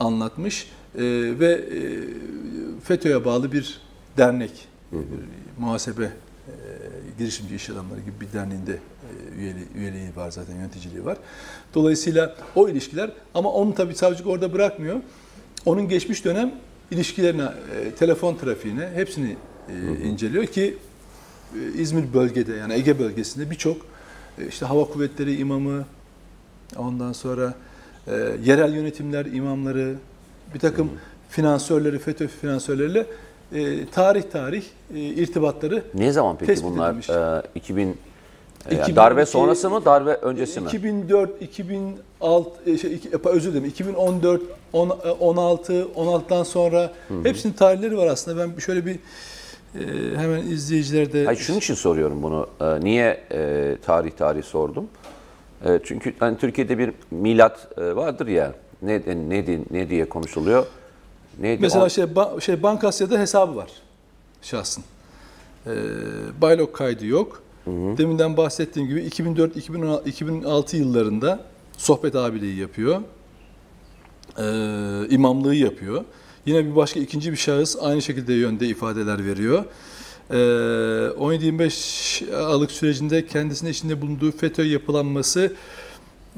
anlatmış 0.00 0.66
E, 0.94 1.02
ve 1.38 1.52
e, 1.52 1.80
FETÖ'ye 2.84 3.24
bağlı 3.24 3.52
bir 3.52 3.80
dernek, 4.16 4.68
bir 4.92 4.98
muhasebe 5.58 6.04
e, 6.04 6.10
girişimci 7.18 7.54
iş 7.54 7.70
adamları 7.70 8.00
gibi 8.00 8.20
bir 8.20 8.32
derneğinde 8.32 8.72
e, 8.72 9.38
üyeliği, 9.38 9.66
üyeliği 9.74 10.16
var 10.16 10.30
zaten 10.30 10.54
yöneticiliği 10.54 11.04
var. 11.04 11.18
Dolayısıyla 11.74 12.36
o 12.54 12.68
ilişkiler 12.68 13.10
ama 13.34 13.52
onu 13.52 13.74
tabii 13.74 13.94
savcılık 13.94 14.26
orada 14.26 14.52
bırakmıyor. 14.52 15.00
Onun 15.66 15.88
geçmiş 15.88 16.24
dönem 16.24 16.54
ilişkilerine, 16.90 17.42
e, 17.42 17.90
telefon 17.90 18.34
trafiğine 18.36 18.90
hepsini 18.94 19.36
e, 19.68 20.04
inceliyor 20.04 20.46
ki 20.46 20.76
İzmir 21.74 22.14
bölgede 22.14 22.54
yani 22.54 22.74
Ege 22.74 22.98
bölgesinde 22.98 23.50
birçok 23.50 23.86
işte 24.48 24.66
hava 24.66 24.84
kuvvetleri 24.84 25.36
imamı, 25.36 25.84
ondan 26.76 27.12
sonra 27.12 27.54
e, 28.06 28.12
yerel 28.44 28.74
yönetimler 28.74 29.26
imamları, 29.26 29.94
bir 30.54 30.58
takım 30.58 30.90
finansörleri, 31.30 31.98
FETÖ 31.98 32.28
finansörleriyle 32.28 33.06
e, 33.52 33.86
tarih 33.86 34.22
tarih 34.22 34.62
e, 34.94 34.98
irtibatları 35.00 35.82
Ne 35.94 36.12
zaman 36.12 36.36
peki 36.36 36.46
Tespit 36.46 36.70
bunlar? 36.70 36.90
edilmiş. 36.90 37.10
Ee, 37.10 37.42
2000 37.54 37.86
e, 37.88 37.92
2012 38.66 38.96
darbe 38.96 39.26
sonrası 39.26 39.70
mı, 39.70 39.84
darbe 39.84 40.10
öncesi 40.14 40.60
mi? 40.60 40.66
2004, 40.66 41.42
2006, 41.42 42.70
e, 42.70 42.78
şey, 42.78 42.94
iki- 42.94 43.08
e, 43.08 43.28
özür 43.28 43.50
dilerim, 43.50 43.64
2014, 43.68 44.42
on- 44.72 44.98
e, 45.04 45.10
16, 45.10 45.72
16'dan 45.96 46.42
sonra 46.42 46.92
hepsinin 47.22 47.52
tarihleri 47.52 47.96
var 47.98 48.06
aslında. 48.06 48.42
Ben 48.54 48.58
şöyle 48.58 48.86
bir 48.86 48.94
e, 48.94 49.80
hemen 50.16 50.38
izleyiciler 50.42 51.12
de 51.12 51.24
Hayır, 51.24 51.38
şunun 51.38 51.58
için 51.58 51.74
soruyorum 51.74 52.22
bunu. 52.22 52.46
Ee, 52.60 52.80
niye 52.80 53.20
e, 53.32 53.76
tarih 53.86 54.10
tarih 54.10 54.42
sordum? 54.42 54.84
E, 55.64 55.80
çünkü 55.84 56.14
hani 56.18 56.38
Türkiye'de 56.38 56.78
bir 56.78 56.92
milat 57.10 57.68
e, 57.78 57.96
vardır 57.96 58.26
ya. 58.26 58.52
Ne 58.82 59.02
ne 59.28 59.44
ne 59.70 59.90
diye 59.90 60.08
konuşuluyor? 60.08 60.66
Neydi? 61.38 61.62
mesela 61.62 61.84
On- 61.84 61.88
şey, 61.88 62.04
ba- 62.04 62.40
şey 62.40 62.62
Bankasya'da 62.62 63.18
hesabı 63.18 63.56
var 63.56 63.70
şahsın. 64.42 64.84
E, 65.66 65.72
Baylok 66.40 66.74
kaydı 66.74 67.06
yok. 67.06 67.42
Deminden 67.66 68.36
bahsettiğim 68.36 68.88
gibi 68.88 69.00
2004 69.04 69.56
2016, 69.56 70.08
2006 70.08 70.76
yıllarında 70.76 71.40
sohbet 71.76 72.16
abiliği 72.16 72.56
yapıyor. 72.58 73.00
E, 74.38 74.44
imamlığı 75.10 75.54
yapıyor. 75.54 76.04
Yine 76.46 76.64
bir 76.66 76.76
başka 76.76 77.00
ikinci 77.00 77.32
bir 77.32 77.36
şahıs 77.36 77.76
aynı 77.80 78.02
şekilde 78.02 78.34
yönde 78.34 78.66
ifadeler 78.66 79.26
veriyor. 79.26 79.64
Ee, 80.30 80.34
17-25 80.34 82.34
Aralık 82.34 82.70
sürecinde 82.70 83.26
kendisinin 83.26 83.70
içinde 83.70 84.00
bulunduğu 84.00 84.32
FETÖ 84.32 84.64
yapılanması 84.64 85.52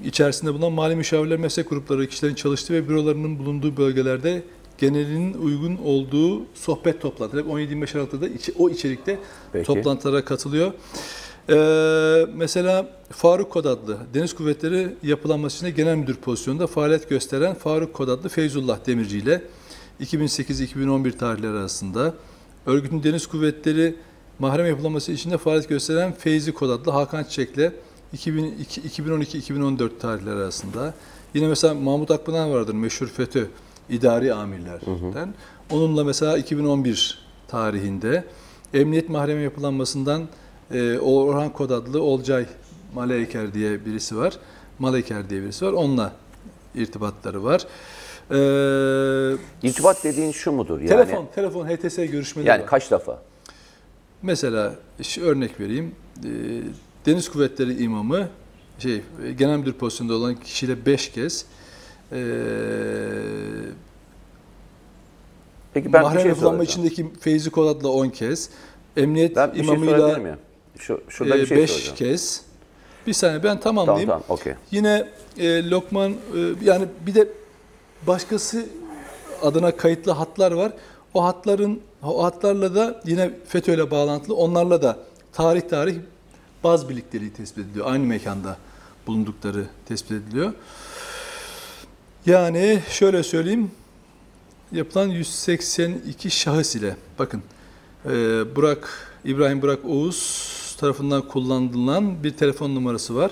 içerisinde 0.05 0.55
bulunan 0.55 0.73
mali 0.73 0.97
müşavirler 0.97 1.39
meslek 1.39 1.71
grupları 1.71 2.07
kişilerin 2.07 2.35
çalıştığı 2.35 2.75
ve 2.75 2.89
bürolarının 2.89 3.39
bulunduğu 3.39 3.77
bölgelerde 3.77 4.43
genelinin 4.81 5.35
uygun 5.35 5.77
olduğu 5.85 6.43
sohbet 6.55 7.01
toplantıları. 7.01 7.45
Hep 7.45 7.53
17-25 7.53 7.95
Aralık'ta 7.97 8.21
da 8.21 8.29
içi- 8.29 8.53
o 8.59 8.71
içerikte 8.71 9.19
Peki. 9.53 9.67
toplantılara 9.67 10.25
katılıyor. 10.25 10.73
Ee, 11.49 12.27
mesela 12.35 12.89
Faruk 13.11 13.51
Kod 13.51 13.65
adlı 13.65 13.99
Deniz 14.15 14.35
Kuvvetleri 14.35 14.89
Yapılanması 15.03 15.57
içinde 15.57 15.71
genel 15.71 15.97
müdür 15.97 16.15
pozisyonunda 16.15 16.67
faaliyet 16.67 17.09
gösteren 17.09 17.55
Faruk 17.55 17.95
Kod 17.95 18.09
adlı 18.09 18.29
Feyzullah 18.29 18.87
Demirci 18.87 19.19
ile 19.19 19.43
2008-2011 20.01 21.13
tarihleri 21.19 21.51
arasında 21.51 22.15
örgütün 22.67 23.03
Deniz 23.03 23.27
Kuvvetleri 23.27 23.95
mahrem 24.39 24.67
yapılanması 24.67 25.13
içinde 25.13 25.39
faaliyet 25.39 25.69
gösteren 25.69 26.13
Feyzi 26.13 26.53
Kod 26.53 26.71
adlı 26.71 26.91
Hakan 26.91 27.25
Çiçek'le 27.25 27.73
2012-2014 28.17 29.91
tarihleri 30.01 30.35
arasında 30.35 30.95
yine 31.35 31.49
mesela 31.49 31.75
Mahmut 31.75 32.11
Akpınar 32.11 32.49
vardır 32.51 32.75
meşhur 32.75 33.07
FETÖ 33.07 33.45
idari 33.91 34.35
amirlerden. 34.35 35.35
Onunla 35.71 36.05
mesela 36.05 36.39
2011 36.39 37.19
tarihinde 37.49 38.25
emniyet 38.75 39.09
mahremi 39.09 39.43
yapılanmasından 39.43 40.29
e, 40.75 40.99
Orhan 40.99 41.53
Kod 41.53 41.71
adlı 41.71 42.03
Olcay 42.03 42.47
Maleyker 42.95 43.55
diye 43.55 43.85
birisi 43.87 44.17
var. 44.17 44.39
Maleyker 44.79 45.31
diye 45.31 45.43
birisi 45.43 45.67
var. 45.67 45.73
Onunla 45.73 46.13
irtibatları 46.75 47.45
var. 47.45 47.67
Ee, 48.31 49.37
İrtibat 49.63 50.05
dediğin 50.05 50.33
şu 50.33 50.53
mudur? 50.53 50.79
Yani, 50.81 50.89
telefon, 50.89 51.29
telefon 51.35 51.67
HTS 51.67 51.97
görüşmeleri 51.97 52.49
Yani 52.49 52.61
var. 52.61 52.67
kaç 52.67 52.91
defa? 52.91 53.23
Mesela 54.23 54.75
şu 55.03 55.23
örnek 55.23 55.61
vereyim. 55.61 55.95
Ee, 56.25 56.29
Deniz 57.07 57.29
Kuvvetleri 57.29 57.83
imamı 57.83 58.29
şey 58.79 59.03
e, 59.25 59.33
genel 59.39 59.57
müdür 59.59 59.73
pozisyonunda 59.73 60.15
olan 60.17 60.35
kişiyle 60.35 60.87
5 60.87 61.13
kez 61.13 61.45
ee, 62.13 62.17
Peki 65.75 65.93
ben 65.93 66.03
mahrem 66.03 66.21
şey 66.23 66.35
soracağım. 66.35 66.63
içindeki 66.63 67.07
Feyzi 67.21 67.51
Kodat'la 67.51 67.89
10 67.89 68.09
kez, 68.09 68.51
emniyet 68.97 69.37
Ben 69.37 69.53
bir 69.55 69.65
şey 69.65 69.75
imamıyla 69.75 70.19
miyim? 70.19 70.37
Şu, 70.79 71.01
şurada 71.09 71.35
bir 71.39 71.47
şey 71.47 71.57
5 71.59 71.71
soracağım. 71.71 71.97
kez. 71.97 72.43
Bir 73.07 73.13
saniye 73.13 73.43
ben 73.43 73.61
Tamam 73.61 73.61
tamamlayayım. 73.87 74.09
tamam 74.09 74.23
okey. 74.29 74.55
Yine 74.71 75.09
e, 75.39 75.71
Lokman 75.71 76.11
e, 76.13 76.17
yani 76.63 76.85
bir 77.07 77.15
de 77.15 77.29
başkası 78.07 78.67
adına 79.43 79.77
kayıtlı 79.77 80.13
hatlar 80.13 80.53
var. 80.53 80.73
O 81.15 81.25
hatların 81.25 81.81
o 82.03 82.25
hatlarla 82.25 82.75
da 82.75 83.01
yine 83.05 83.31
FETÖ 83.49 83.75
ile 83.75 83.91
bağlantılı. 83.91 84.35
Onlarla 84.37 84.83
da 84.83 84.99
tarih 85.33 85.61
tarih 85.63 85.97
baz 86.65 86.89
birlikteliği 86.89 87.33
tespit 87.33 87.59
ediliyor. 87.67 87.87
Aynı 87.87 88.05
mekanda 88.07 88.57
bulundukları 89.07 89.67
tespit 89.87 90.13
ediliyor. 90.13 90.53
Yani 92.27 92.81
şöyle 92.91 93.23
söyleyeyim. 93.23 93.71
Yapılan 94.73 95.09
182 95.09 96.31
şahıs 96.31 96.77
ile 96.77 96.97
bakın 97.19 97.43
e, 98.05 98.11
Burak 98.57 99.09
İbrahim 99.25 99.63
Burak 99.63 99.85
Oğuz 99.85 100.51
tarafından 100.81 101.29
kullanılan 101.29 102.25
bir 102.25 102.31
telefon 102.31 102.75
numarası 102.75 103.17
var 103.17 103.31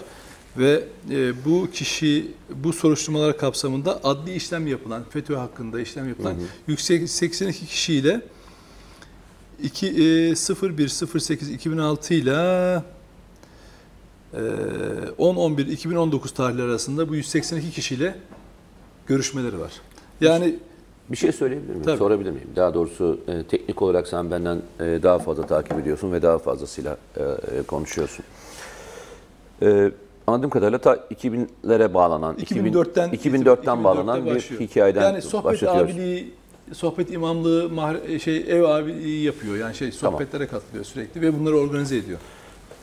ve 0.59 0.85
e, 1.11 1.45
bu 1.45 1.69
kişi 1.73 2.27
bu 2.55 2.73
soruşturmalar 2.73 3.39
kapsamında 3.39 4.05
adli 4.05 4.35
işlem 4.35 4.67
yapılan 4.67 5.05
FETÖ 5.11 5.35
hakkında 5.35 5.81
işlem 5.81 6.09
yapılan 6.09 6.35
yüksek 6.67 7.11
82 7.11 7.67
kişiyle 7.67 8.21
2 9.63 9.87
e, 9.87 9.91
01 10.79 10.89
08 11.21 11.51
2006 11.51 12.15
ile 12.15 12.83
e, 14.35 14.41
10 15.19 15.37
11 15.37 15.67
2019 15.67 16.35
tarihleri 16.35 16.67
arasında 16.67 17.09
bu 17.09 17.15
182 17.15 17.71
kişiyle 17.71 18.19
görüşmeleri 19.09 19.61
var. 19.61 19.73
Yani 20.21 20.55
Bir 21.11 21.17
şey 21.17 21.33
söyleyebilir 21.33 21.71
miyim? 21.71 21.85
Tabii. 21.85 21.99
Sorabilir 21.99 22.31
miyim? 22.31 22.51
Daha 22.57 22.75
doğrusu 22.75 23.21
e, 23.29 23.43
teknik 23.43 23.83
olarak 23.83 24.09
sen 24.09 24.31
benden 24.31 24.57
e, 24.81 24.83
daha 25.03 25.19
fazla 25.19 25.47
takip 25.47 25.79
ediyorsun 25.79 26.13
ve 26.13 26.23
daha 26.23 26.39
fazlasıyla 26.39 26.97
e, 27.17 27.23
e, 27.23 27.63
konuşuyorsun. 27.63 28.25
E, 29.63 29.91
anladığım 30.27 30.51
kadarıyla 30.51 30.79
ta 30.79 30.95
2000'lere 30.95 31.95
bağlanan, 31.95 32.37
2004'ten 32.37 33.11
2004'ten 33.11 33.85
bağlanan 33.85 34.21
2004'te 34.27 34.35
bir 34.55 34.61
hikayeden 34.67 35.03
yani 35.03 35.23
sohbet 35.23 35.63
abiliği, 35.63 36.35
sohbet 36.73 37.13
imamlığı, 37.13 37.65
mahre- 37.69 38.21
şey 38.21 38.37
ev 38.49 38.63
abiliği 38.63 39.25
yapıyor. 39.25 39.57
Yani 39.57 39.75
şey 39.75 39.93
sohbetlere 39.93 40.47
katılıyor 40.47 40.85
sürekli 40.85 41.21
ve 41.21 41.41
bunları 41.41 41.57
organize 41.57 41.97
ediyor. 41.97 42.19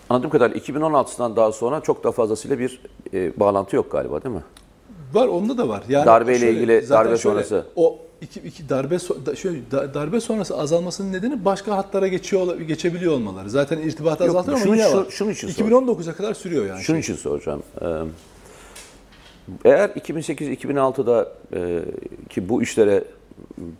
Anladığım 0.09 0.29
kadarıyla 0.29 0.59
2016'dan 0.61 1.35
daha 1.35 1.51
sonra 1.51 1.81
çok 1.81 2.03
daha 2.03 2.11
fazlasıyla 2.11 2.59
bir 2.59 2.79
e, 3.13 3.39
bağlantı 3.39 3.75
yok 3.75 3.91
galiba 3.91 4.23
değil 4.23 4.35
mi? 4.35 4.41
Var 5.15 5.27
onda 5.27 5.57
da 5.57 5.69
var. 5.69 5.83
Yani 5.89 6.05
Darbeyle 6.05 6.51
ilgili, 6.51 6.81
zaten 6.81 7.05
darbe 7.05 7.17
şöyle, 7.17 7.43
sonrası. 7.43 7.65
O 7.75 7.99
iki, 8.21 8.39
iki 8.39 8.69
darbe 8.69 8.97
şöyle 9.35 9.71
da- 9.71 9.93
darbe 9.93 10.19
sonrası 10.21 10.57
azalmasının 10.57 11.13
nedeni 11.13 11.45
başka 11.45 11.77
hatlara 11.77 12.07
geçiyor 12.07 12.59
geçebiliyor 12.59 13.13
olmaları. 13.13 13.49
Zaten 13.49 13.77
irtibatı 13.77 14.23
Yok, 14.23 14.29
azaltıyor 14.35 14.61
ama 14.67 14.75
yine 14.75 14.93
var. 14.95 15.05
şunun 15.09 15.31
için 15.31 15.47
2019'a 15.47 16.13
kadar 16.13 16.33
sürüyor 16.33 16.65
yani. 16.65 16.81
Şunun 16.83 16.99
için 16.99 17.15
soracağım. 17.15 17.63
Ee, 17.81 17.85
Eğer 19.65 19.89
2008-2006'da 19.89 21.31
e, 21.53 21.81
ki 22.29 22.49
bu 22.49 22.61
işlere 22.63 23.03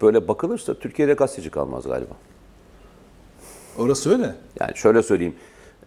böyle 0.02 0.28
bakılırsa 0.28 0.74
Türkiye'de 0.74 1.14
gazeteci 1.14 1.50
kalmaz 1.50 1.84
galiba. 1.84 2.14
Orası 3.78 4.12
öyle. 4.14 4.36
Yani 4.60 4.72
şöyle 4.76 5.04
söyleyeyim. 5.04 5.36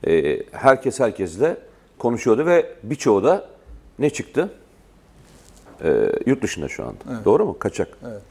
e, 0.07 0.43
Herkes 0.53 1.01
herkesle 1.01 1.57
konuşuyordu 1.99 2.47
ve 2.47 2.67
birçoğu 2.83 3.25
da 3.25 3.49
ne 3.99 4.11
çıktı? 4.11 4.51
E, 5.85 6.13
Yurt 6.27 6.43
dışında 6.43 6.69
şu 6.69 6.83
anda. 6.85 7.25
Doğru 7.25 7.45
mu? 7.45 7.59
Kaçak. 7.59 7.89
Evet. 8.07 8.23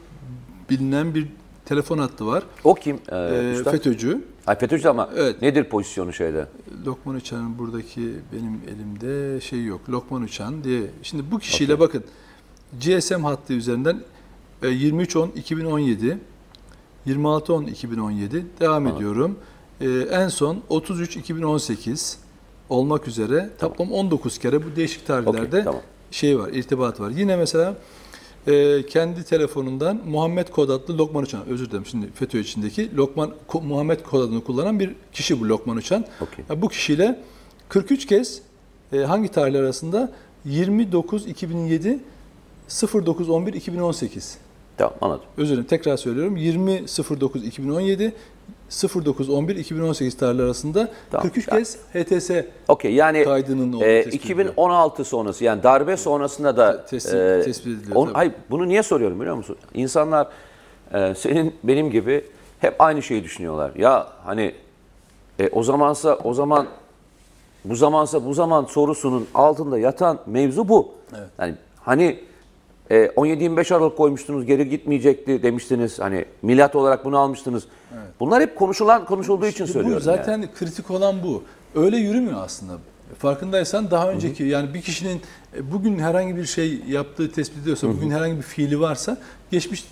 bilinen 0.70 1.14
bir 1.14 1.26
telefon 1.64 1.98
hattı 1.98 2.26
var. 2.26 2.42
o 2.64 2.74
kim? 2.74 2.96
Ee, 3.12 3.16
Ee? 3.16 3.54
FETÖ'cü. 3.70 4.24
Ay 4.46 4.58
FETÖ'cü 4.58 4.88
ama 4.88 5.10
Evet. 5.16 5.42
nedir 5.42 5.64
pozisyonu 5.64 6.12
şeyde? 6.12 6.46
Lokman 6.86 7.14
Uçan'ın 7.16 7.58
buradaki 7.58 8.00
benim 8.32 8.60
elimde 8.74 9.40
şey 9.40 9.64
yok. 9.64 9.80
Lokman 9.90 10.22
Uçan 10.22 10.64
diye. 10.64 10.82
Şimdi 11.02 11.22
bu 11.30 11.38
kişiyle 11.38 11.80
bakın 11.80 12.04
GSM 12.80 13.22
hattı 13.24 13.52
üzerinden 13.52 13.94
e, 13.94 14.00
23-10-2017 14.68 16.16
26-10-2017 17.06 18.42
devam 18.60 18.86
ediyorum. 18.86 19.38
E, 19.80 19.88
en 19.90 20.28
son 20.28 20.62
33-2018 20.70 22.16
olmak 22.68 23.08
üzere 23.08 23.50
toplam 23.60 23.92
19 23.92 24.38
kere 24.38 24.64
bu 24.64 24.76
değişik 24.76 25.06
tarihlerde 25.06 25.46
Okey, 25.46 25.64
tamam. 25.64 25.80
şey 26.10 26.38
var, 26.38 26.48
irtibat 26.48 27.00
var. 27.00 27.10
Yine 27.10 27.36
mesela 27.36 27.76
e, 28.46 28.86
kendi 28.86 29.24
telefonundan 29.24 30.00
Muhammed 30.06 30.48
Kod 30.48 30.68
adlı 30.68 30.98
Lokman 30.98 31.22
Uçan, 31.22 31.46
özür 31.46 31.70
dilerim 31.70 31.86
şimdi 31.86 32.12
FETÖ 32.14 32.38
içindeki 32.38 32.96
Lokman 32.96 33.32
Ko- 33.48 33.64
Muhammed 33.66 34.00
Kod 34.02 34.20
adını 34.20 34.44
kullanan 34.44 34.80
bir 34.80 34.94
kişi 35.12 35.40
bu 35.40 35.48
Lokman 35.48 35.76
Uçan. 35.76 36.04
Okey. 36.20 36.44
Ya 36.50 36.62
bu 36.62 36.68
kişiyle 36.68 37.20
43 37.68 38.06
kez 38.06 38.42
e, 38.92 38.98
hangi 38.98 39.28
tarihler 39.28 39.60
arasında? 39.62 40.12
29 40.44 41.26
2007 41.26 42.00
09 43.04 43.30
11 43.30 43.52
2018. 43.52 44.38
Tamam 44.76 44.94
anladım. 45.00 45.24
Özür 45.36 45.52
dilerim 45.52 45.68
tekrar 45.68 45.96
söylüyorum. 45.96 46.36
20 46.36 46.84
09 47.20 47.44
2017 47.44 48.12
09 49.04 49.28
11 49.30 49.56
2018 49.56 50.16
tarihler 50.16 50.44
arasında 50.44 50.88
Tamam. 51.10 51.22
43 51.22 51.48
Ya- 51.48 51.58
kez 51.58 51.76
HTS 51.76 52.30
Okey 52.68 52.94
yani 52.94 53.24
kaydının 53.24 53.72
olduğu 53.72 53.84
e, 53.84 54.02
tespit 54.04 54.24
ediliyor. 54.24 54.38
2016 54.48 55.04
sonrası 55.04 55.44
yani 55.44 55.62
darbe 55.62 55.96
sonrasında 55.96 56.56
da 56.56 56.84
Te- 56.86 56.96
tespit- 56.96 57.40
e, 57.40 57.42
tespit 57.44 57.66
ediliyor, 57.66 57.96
on- 57.96 58.14
hayır, 58.14 58.32
bunu 58.50 58.68
niye 58.68 58.82
soruyorum 58.82 59.20
biliyor 59.20 59.36
musun? 59.36 59.56
İnsanlar 59.74 60.28
e, 60.94 61.14
senin 61.14 61.54
benim 61.64 61.90
gibi 61.90 62.24
hep 62.60 62.74
aynı 62.80 63.02
şeyi 63.02 63.24
düşünüyorlar. 63.24 63.72
Ya 63.76 64.08
hani 64.24 64.54
e, 65.40 65.48
o 65.48 65.62
zamansa 65.62 66.14
o 66.24 66.34
zaman 66.34 66.66
bu 67.64 67.76
zamansa 67.76 68.26
bu 68.26 68.34
zaman 68.34 68.64
sorusunun 68.64 69.26
altında 69.34 69.78
yatan 69.78 70.18
mevzu 70.26 70.68
bu. 70.68 70.92
Yani 71.38 71.54
hani 71.80 72.18
e, 72.92 73.06
17-25 73.06 73.74
Aralık 73.74 73.96
koymuştunuz 73.96 74.46
geri 74.46 74.68
gitmeyecekti 74.68 75.42
demiştiniz. 75.42 75.98
Hani 75.98 76.24
milat 76.42 76.76
olarak 76.76 77.04
bunu 77.04 77.18
almıştınız. 77.18 77.64
Bunlar 78.20 78.42
hep 78.42 78.56
konuşulan 78.56 79.04
konuşulduğu 79.04 79.46
için 79.46 79.66
Bu 79.66 79.70
söylüyorum. 79.70 80.02
zaten 80.02 80.32
yani. 80.32 80.48
kritik 80.58 80.90
olan 80.90 81.22
bu. 81.22 81.42
Öyle 81.74 81.96
yürümüyor 81.96 82.44
aslında. 82.44 82.72
Farkındaysan 83.18 83.90
daha 83.90 84.10
önceki 84.10 84.44
yani 84.44 84.74
bir 84.74 84.82
kişinin 84.82 85.20
e, 85.56 85.72
bugün 85.72 85.98
herhangi 85.98 86.36
bir 86.36 86.44
şey 86.44 86.80
yaptığı 86.88 87.32
tespit 87.32 87.62
ediyorsa, 87.62 87.88
bugün 87.88 88.10
herhangi 88.10 88.36
bir 88.36 88.42
fiili 88.42 88.80
varsa 88.80 89.16
geçmiş 89.50 89.84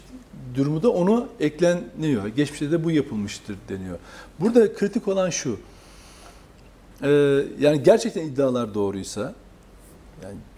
durumu 0.54 0.82
da 0.82 0.90
onu 0.90 1.28
ekleniyor. 1.40 2.26
Geçmişte 2.26 2.70
de 2.70 2.84
bu 2.84 2.90
yapılmıştır 2.90 3.56
deniyor. 3.68 3.98
Burada 4.40 4.74
kritik 4.74 5.08
olan 5.08 5.30
şu. 5.30 5.56
e, 7.02 7.08
yani 7.60 7.82
gerçekten 7.82 8.22
iddialar 8.22 8.74
doğruysa 8.74 9.34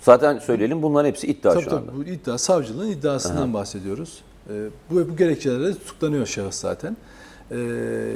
Zaten 0.00 0.38
söyleyelim 0.38 0.82
bunların 0.82 1.08
hepsi 1.08 1.26
iddia 1.26 1.52
Tabii 1.52 1.62
şu 1.64 1.70
tabii 1.70 1.80
anda. 1.90 1.96
bu 1.96 2.04
iddia 2.04 2.38
savcılığın 2.38 2.90
iddiasından 2.90 3.54
bahsediyoruz. 3.54 4.22
Ee, 4.50 4.52
bu 4.90 4.94
bu 5.08 5.16
gerekçelerle 5.16 5.72
tutuklanıyor 5.74 6.26
şahıs 6.26 6.54
zaten. 6.60 6.96
Ee, 7.50 8.12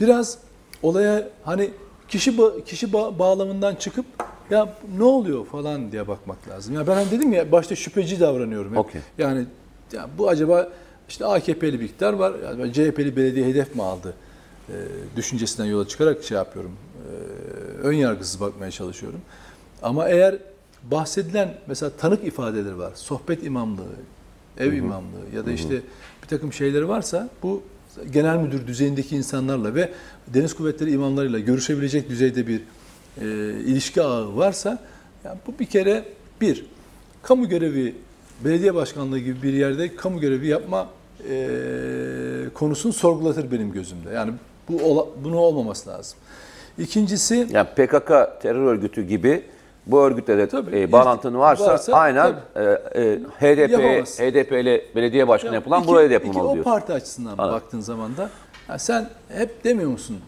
biraz 0.00 0.38
olaya 0.82 1.28
hani 1.44 1.70
kişi 2.08 2.30
ba- 2.36 2.64
kişi 2.64 2.86
ba- 2.86 3.18
bağlamından 3.18 3.74
çıkıp 3.74 4.06
ya 4.50 4.74
ne 4.98 5.04
oluyor 5.04 5.46
falan 5.46 5.92
diye 5.92 6.08
bakmak 6.08 6.48
lazım. 6.48 6.74
Ya 6.74 6.86
ben 6.86 6.94
hani 6.94 7.10
dedim 7.10 7.32
ya 7.32 7.52
başta 7.52 7.76
şüpheci 7.76 8.20
davranıyorum. 8.20 8.70
hep. 8.70 8.78
Okey. 8.78 9.00
Yani 9.18 9.44
ya 9.92 10.08
bu 10.18 10.28
acaba 10.28 10.68
işte 11.08 11.26
AKP'li 11.26 11.80
bir 11.80 11.84
iktidar 11.84 12.12
var. 12.12 12.32
Yani 12.58 12.72
CHP'li 12.72 13.16
belediye 13.16 13.46
hedef 13.46 13.74
mi 13.74 13.82
aldı? 13.82 14.14
Ee, 14.68 14.72
düşüncesinden 15.16 15.68
yola 15.68 15.88
çıkarak 15.88 16.24
şey 16.24 16.36
yapıyorum. 16.36 16.72
Ee, 16.96 17.86
ön 17.86 17.92
yargısız 17.92 18.40
bakmaya 18.40 18.70
çalışıyorum. 18.70 19.20
Ama 19.82 20.08
eğer 20.08 20.36
bahsedilen 20.82 21.54
mesela 21.66 21.90
tanık 21.90 22.24
ifadeleri 22.24 22.78
var. 22.78 22.92
Sohbet 22.94 23.44
imamlığı, 23.44 23.96
ev 24.58 24.72
imamlığı 24.72 25.36
ya 25.36 25.46
da 25.46 25.52
işte 25.52 25.74
bir 26.22 26.28
takım 26.28 26.52
şeyleri 26.52 26.88
varsa 26.88 27.28
bu 27.42 27.62
genel 28.12 28.36
müdür 28.36 28.66
düzeyindeki 28.66 29.16
insanlarla 29.16 29.74
ve 29.74 29.90
deniz 30.26 30.54
kuvvetleri 30.54 30.92
imamlarıyla 30.92 31.38
görüşebilecek 31.38 32.08
düzeyde 32.08 32.46
bir 32.46 32.60
e, 33.20 33.24
ilişki 33.60 34.02
ağı 34.02 34.36
varsa 34.36 34.78
yani 35.24 35.38
bu 35.46 35.58
bir 35.58 35.66
kere 35.66 36.04
bir 36.40 36.66
kamu 37.22 37.48
görevi 37.48 37.94
belediye 38.44 38.74
başkanlığı 38.74 39.18
gibi 39.18 39.42
bir 39.42 39.52
yerde 39.52 39.96
kamu 39.96 40.20
görevi 40.20 40.46
yapma 40.46 40.88
e, 41.30 41.48
konusunu 42.54 42.92
sorgulatır 42.92 43.50
benim 43.52 43.72
gözümde. 43.72 44.10
Yani 44.10 44.32
bu 44.68 45.08
bunu 45.24 45.36
olmaması 45.36 45.90
lazım. 45.90 46.18
İkincisi 46.78 47.46
Yani 47.50 47.68
PKK 47.68 48.08
terör 48.42 48.66
örgütü 48.66 49.02
gibi 49.02 49.42
bu 49.88 50.00
örgütle 50.00 50.38
de 50.38 50.48
Tabii, 50.48 50.80
e, 50.80 50.92
bağlantın 50.92 51.34
varsa, 51.38 51.66
varsa, 51.66 51.92
aynen 51.92 52.34
e, 52.56 52.62
e, 52.62 53.18
HDP 53.40 53.70
Yapamaz. 53.72 54.18
HDP 54.20 54.52
ile 54.52 54.84
belediye 54.96 55.28
başkanı 55.28 55.54
yapılan 55.54 55.80
iki- 55.80 55.88
buraya 55.88 56.02
da 56.02 56.04
iki 56.04 56.12
yapılmalı 56.12 56.48
o 56.48 56.54
diyorsun. 56.54 56.70
parti 56.70 56.92
açısından 56.92 57.30
Anladım. 57.38 57.52
baktığın 57.52 57.80
zaman 57.80 58.16
da 58.16 58.30
ya 58.68 58.78
sen 58.78 59.08
hep 59.28 59.64
demiyor 59.64 59.90
musun? 59.90 60.18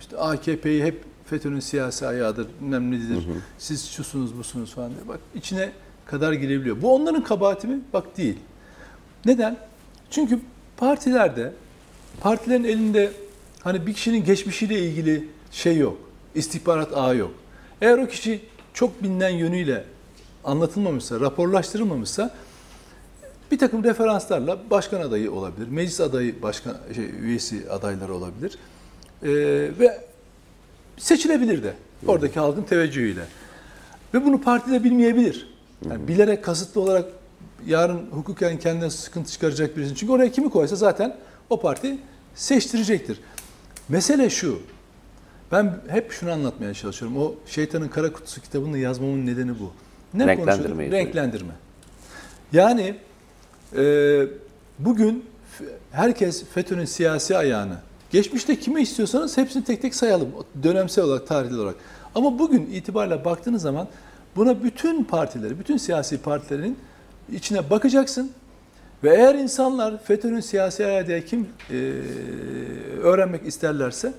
İşte 0.00 0.16
AKP'yi 0.16 0.84
hep 0.84 1.04
FETÖ'nün 1.26 1.60
siyasi 1.60 2.06
ayağıdır, 2.06 2.46
bilmem 2.60 2.90
nedir, 2.90 3.26
siz 3.58 3.90
şusunuz 3.90 4.38
busunuz 4.38 4.74
falan 4.74 4.90
diye. 4.90 5.08
Bak 5.08 5.18
içine 5.34 5.70
kadar 6.06 6.32
girebiliyor. 6.32 6.82
Bu 6.82 6.94
onların 6.94 7.24
kabahati 7.24 7.66
mi? 7.66 7.80
Bak 7.92 8.16
değil. 8.16 8.38
Neden? 9.24 9.56
Çünkü 10.10 10.38
partilerde, 10.76 11.52
partilerin 12.20 12.64
elinde 12.64 13.10
hani 13.62 13.86
bir 13.86 13.94
kişinin 13.94 14.24
geçmişiyle 14.24 14.78
ilgili 14.78 15.28
şey 15.50 15.76
yok. 15.76 15.96
istihbarat 16.34 16.96
ağı 16.96 17.16
yok. 17.16 17.30
Eğer 17.82 17.98
o 17.98 18.06
kişi 18.06 18.40
çok 18.80 19.02
bilinen 19.02 19.28
yönüyle 19.28 19.84
anlatılmamışsa, 20.44 21.20
raporlaştırılmamışsa 21.20 22.34
bir 23.50 23.58
takım 23.58 23.84
referanslarla 23.84 24.58
başkan 24.70 25.00
adayı 25.00 25.32
olabilir, 25.32 25.68
meclis 25.68 26.00
adayı 26.00 26.42
başkan 26.42 26.76
şey, 26.94 27.10
üyesi 27.20 27.70
adayları 27.70 28.14
olabilir 28.14 28.58
Ee, 29.22 29.28
ve 29.78 30.04
seçilebilir 30.98 31.62
de 31.62 31.74
oradaki 32.06 32.40
halkın 32.40 32.62
teveccühüyle. 32.62 33.24
Ve 34.14 34.24
bunu 34.24 34.40
partide 34.40 34.84
bilmeyebilir. 34.84 35.54
Yani 35.90 36.08
bilerek 36.08 36.44
kasıtlı 36.44 36.80
olarak 36.80 37.06
yarın 37.66 38.06
hukuken 38.10 38.58
kendine 38.58 38.90
sıkıntı 38.90 39.32
çıkaracak 39.32 39.76
birisini. 39.76 39.96
Çünkü 39.96 40.12
oraya 40.12 40.32
kimi 40.32 40.50
koysa 40.50 40.76
zaten 40.76 41.16
o 41.50 41.60
parti 41.60 41.98
seçtirecektir. 42.34 43.20
Mesele 43.88 44.30
şu. 44.30 44.58
Ben 45.52 45.74
hep 45.88 46.12
şunu 46.12 46.32
anlatmaya 46.32 46.74
çalışıyorum. 46.74 47.18
O 47.18 47.34
Şeytanın 47.46 47.88
Kara 47.88 48.12
Kutusu 48.12 48.40
kitabını 48.40 48.78
yazmamın 48.78 49.26
nedeni 49.26 49.50
bu. 49.60 49.72
Ne 50.14 50.24
söylüyor. 50.24 50.92
Renklendirme. 50.92 51.52
Yani 52.52 52.94
e, 53.76 53.82
bugün 54.78 55.24
herkes 55.92 56.44
FETÖ'nün 56.44 56.84
siyasi 56.84 57.36
ayağını, 57.36 57.76
geçmişte 58.10 58.58
kimi 58.58 58.82
istiyorsanız 58.82 59.36
hepsini 59.36 59.64
tek 59.64 59.82
tek 59.82 59.94
sayalım. 59.94 60.28
Dönemsel 60.62 61.04
olarak, 61.04 61.26
tarihli 61.26 61.56
olarak. 61.56 61.74
Ama 62.14 62.38
bugün 62.38 62.70
itibariyle 62.72 63.24
baktığınız 63.24 63.62
zaman 63.62 63.88
buna 64.36 64.62
bütün 64.62 65.04
partileri, 65.04 65.58
bütün 65.58 65.76
siyasi 65.76 66.18
partilerin 66.18 66.78
içine 67.32 67.70
bakacaksın. 67.70 68.32
Ve 69.04 69.14
eğer 69.16 69.34
insanlar 69.34 70.02
FETÖ'nün 70.02 70.40
siyasi 70.40 70.86
ayağı 70.86 71.06
diye 71.06 71.24
kim 71.24 71.48
e, 71.70 71.74
öğrenmek 73.02 73.46
isterlerse 73.46 74.12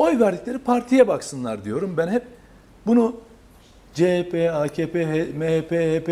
oy 0.00 0.20
verdikleri 0.20 0.58
partiye 0.58 1.08
baksınlar 1.08 1.64
diyorum. 1.64 1.96
Ben 1.96 2.08
hep 2.08 2.22
bunu 2.86 3.16
CHP, 3.94 4.50
AKP, 4.52 5.04
MHP, 5.34 5.72
HP, 5.72 6.08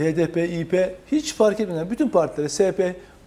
HDP, 0.00 0.36
İP 0.36 0.96
hiç 1.12 1.34
fark 1.34 1.60
etmeden 1.60 1.90
bütün 1.90 2.08
partilere, 2.08 2.48
SP 2.56 2.80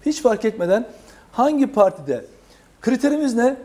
hiç 0.05 0.21
fark 0.21 0.45
etmeden 0.45 0.87
hangi 1.31 1.67
partide 1.67 2.25
kriterimiz 2.81 3.33
ne? 3.35 3.55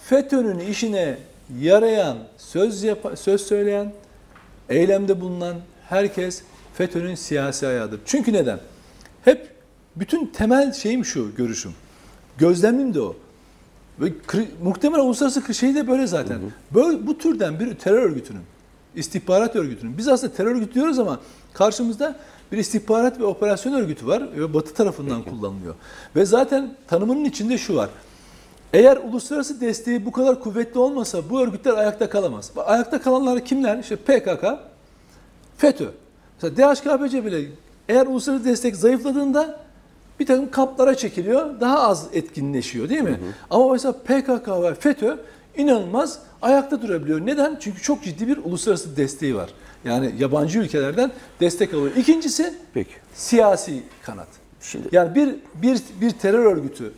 FETÖ'nün 0.00 0.58
işine 0.58 1.18
yarayan, 1.60 2.16
söz 2.38 2.82
yapa, 2.82 3.16
söz 3.16 3.46
söyleyen, 3.46 3.92
eylemde 4.68 5.20
bulunan 5.20 5.56
herkes 5.88 6.42
FETÖ'nün 6.74 7.14
siyasi 7.14 7.66
ayağıdır. 7.66 8.00
Çünkü 8.04 8.32
neden? 8.32 8.58
Hep 9.24 9.54
bütün 9.96 10.26
temel 10.26 10.72
şeyim 10.72 11.04
şu, 11.04 11.34
görüşüm. 11.36 11.72
Gözlemim 12.38 12.94
de 12.94 13.00
o. 13.00 13.16
Ve 14.00 14.12
kri- 14.26 14.48
muhtemelen 14.62 15.04
uluslararası 15.04 15.54
şey 15.54 15.74
de 15.74 15.88
böyle 15.88 16.06
zaten. 16.06 16.38
Böyle 16.74 17.06
bu 17.06 17.18
türden 17.18 17.60
bir 17.60 17.74
terör 17.74 18.02
örgütünün, 18.02 18.42
istihbarat 18.94 19.56
örgütünün. 19.56 19.98
Biz 19.98 20.08
aslında 20.08 20.32
terör 20.32 20.50
örgütü 20.50 20.74
diyoruz 20.74 20.98
ama 20.98 21.20
karşımızda 21.52 22.16
bir 22.52 22.58
istihbarat 22.58 23.20
ve 23.20 23.24
operasyon 23.24 23.72
örgütü 23.72 24.06
var 24.06 24.22
ve 24.36 24.54
Batı 24.54 24.74
tarafından 24.74 25.22
kullanılıyor. 25.22 25.74
Ve 26.16 26.24
zaten 26.24 26.74
tanımının 26.88 27.24
içinde 27.24 27.58
şu 27.58 27.76
var. 27.76 27.90
Eğer 28.72 28.96
uluslararası 28.96 29.60
desteği 29.60 30.06
bu 30.06 30.12
kadar 30.12 30.40
kuvvetli 30.40 30.80
olmasa 30.80 31.30
bu 31.30 31.40
örgütler 31.40 31.72
ayakta 31.74 32.10
kalamaz. 32.10 32.52
Ayakta 32.56 33.00
kalanlar 33.02 33.44
kimler? 33.44 33.78
İşte 33.78 33.96
PKK, 33.96 34.44
FETÖ. 35.58 35.86
Mesela 36.42 36.74
DHKPC 36.74 37.24
bile 37.24 37.48
eğer 37.88 38.06
uluslararası 38.06 38.44
destek 38.44 38.76
zayıfladığında 38.76 39.60
bir 40.20 40.26
takım 40.26 40.50
kamplara 40.50 40.94
çekiliyor, 40.94 41.60
daha 41.60 41.80
az 41.80 42.06
etkinleşiyor 42.12 42.88
değil 42.88 43.02
mi? 43.02 43.20
Ama 43.50 43.72
mesela 43.72 43.92
PKK 43.92 44.48
ve 44.62 44.74
FETÖ 44.74 45.16
inanılmaz 45.56 46.18
ayakta 46.42 46.82
durabiliyor. 46.82 47.26
Neden? 47.26 47.56
Çünkü 47.60 47.82
çok 47.82 48.02
ciddi 48.02 48.28
bir 48.28 48.36
uluslararası 48.36 48.96
desteği 48.96 49.34
var. 49.36 49.50
Yani 49.84 50.14
yabancı 50.18 50.58
ülkelerden 50.58 51.12
destek 51.40 51.74
alıyor. 51.74 51.96
İkincisi 51.96 52.54
Peki. 52.74 52.90
siyasi 53.14 53.82
kanat. 54.02 54.26
Şimdi 54.60 54.88
Yani 54.92 55.14
bir 55.14 55.34
bir 55.62 55.80
bir 56.00 56.10
terör 56.10 56.44
örgütü 56.44 56.92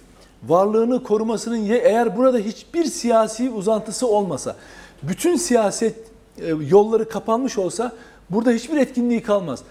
varlığını 0.48 1.02
korumasının 1.02 1.56
ye- 1.56 1.78
eğer 1.84 2.16
burada 2.16 2.38
hiçbir 2.38 2.84
siyasi 2.84 3.50
uzantısı 3.50 4.06
olmasa, 4.06 4.56
bütün 5.02 5.36
siyaset 5.36 5.94
e, 6.38 6.48
yolları 6.68 7.08
kapanmış 7.08 7.58
olsa 7.58 7.92
burada 8.30 8.50
hiçbir 8.50 8.76
etkinliği 8.76 9.22
kalmaz. 9.22 9.62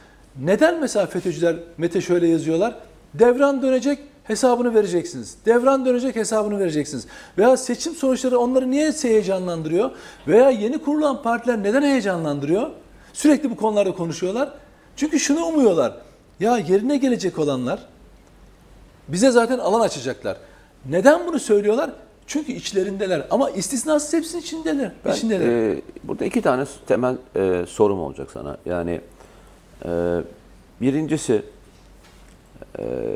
Neden 0.44 0.80
mesela 0.82 1.06
FETÖ'cüler 1.06 1.56
Mete 1.78 2.02
şöyle 2.02 2.28
yazıyorlar? 2.28 2.76
Devran 3.14 3.62
dönecek 3.62 4.00
hesabını 4.24 4.76
vereceksiniz. 4.76 5.38
Devran 5.46 5.86
dönecek 5.86 6.16
hesabını 6.16 6.60
vereceksiniz. 6.60 7.08
Veya 7.38 7.58
seçim 7.58 7.96
sonuçları 7.96 8.40
onları 8.40 8.72
niye 8.72 8.92
heyecanlandırıyor? 9.02 9.92
Veya 10.28 10.50
yeni 10.50 10.78
kurulan 10.78 11.22
partiler 11.22 11.64
neden 11.64 11.82
heyecanlandırıyor? 11.82 12.70
Sürekli 13.14 13.52
bu 13.52 13.56
konularda 13.56 13.92
konuşuyorlar. 13.96 14.54
Çünkü 14.96 15.20
şunu 15.20 15.46
umuyorlar. 15.46 15.94
Ya 16.40 16.58
yerine 16.58 16.98
gelecek 16.98 17.40
olanlar 17.40 17.88
bize 19.08 19.32
zaten 19.32 19.60
alan 19.60 19.80
açacaklar. 19.80 20.38
Neden 20.90 21.28
bunu 21.28 21.40
söylüyorlar? 21.40 21.92
Çünkü 22.28 22.52
içlerindeler. 22.52 23.28
Ama 23.30 23.50
istisnasız 23.50 24.14
hepsinin 24.14 24.42
içindeler. 24.42 24.92
Ben, 25.06 25.14
içindeler. 25.14 25.48
e, 25.48 25.82
burada 26.04 26.26
iki 26.26 26.42
tane 26.42 26.66
temel 26.88 27.16
e, 27.36 27.66
sorum 27.68 28.00
olacak 28.00 28.32
sana. 28.34 28.58
Yani 28.66 29.02
e, 29.86 29.90
birincisi 30.82 31.42
e, 32.80 33.16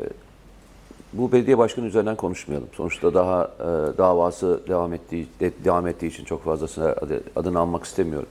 bu 1.12 1.32
belediye 1.32 1.58
başkanı 1.58 1.86
üzerinden 1.86 2.16
konuşmayalım. 2.16 2.68
Sonuçta 2.76 3.14
daha 3.14 3.44
e, 3.60 3.98
davası 3.98 4.60
devam 4.68 4.92
ettiği 4.92 5.28
de- 5.40 5.52
devam 5.64 5.86
ettiği 5.86 6.06
için 6.06 6.24
çok 6.24 6.44
fazlasına 6.44 6.84
adı- 6.88 7.22
adını 7.36 7.58
almak 7.58 7.84
istemiyorum. 7.84 8.28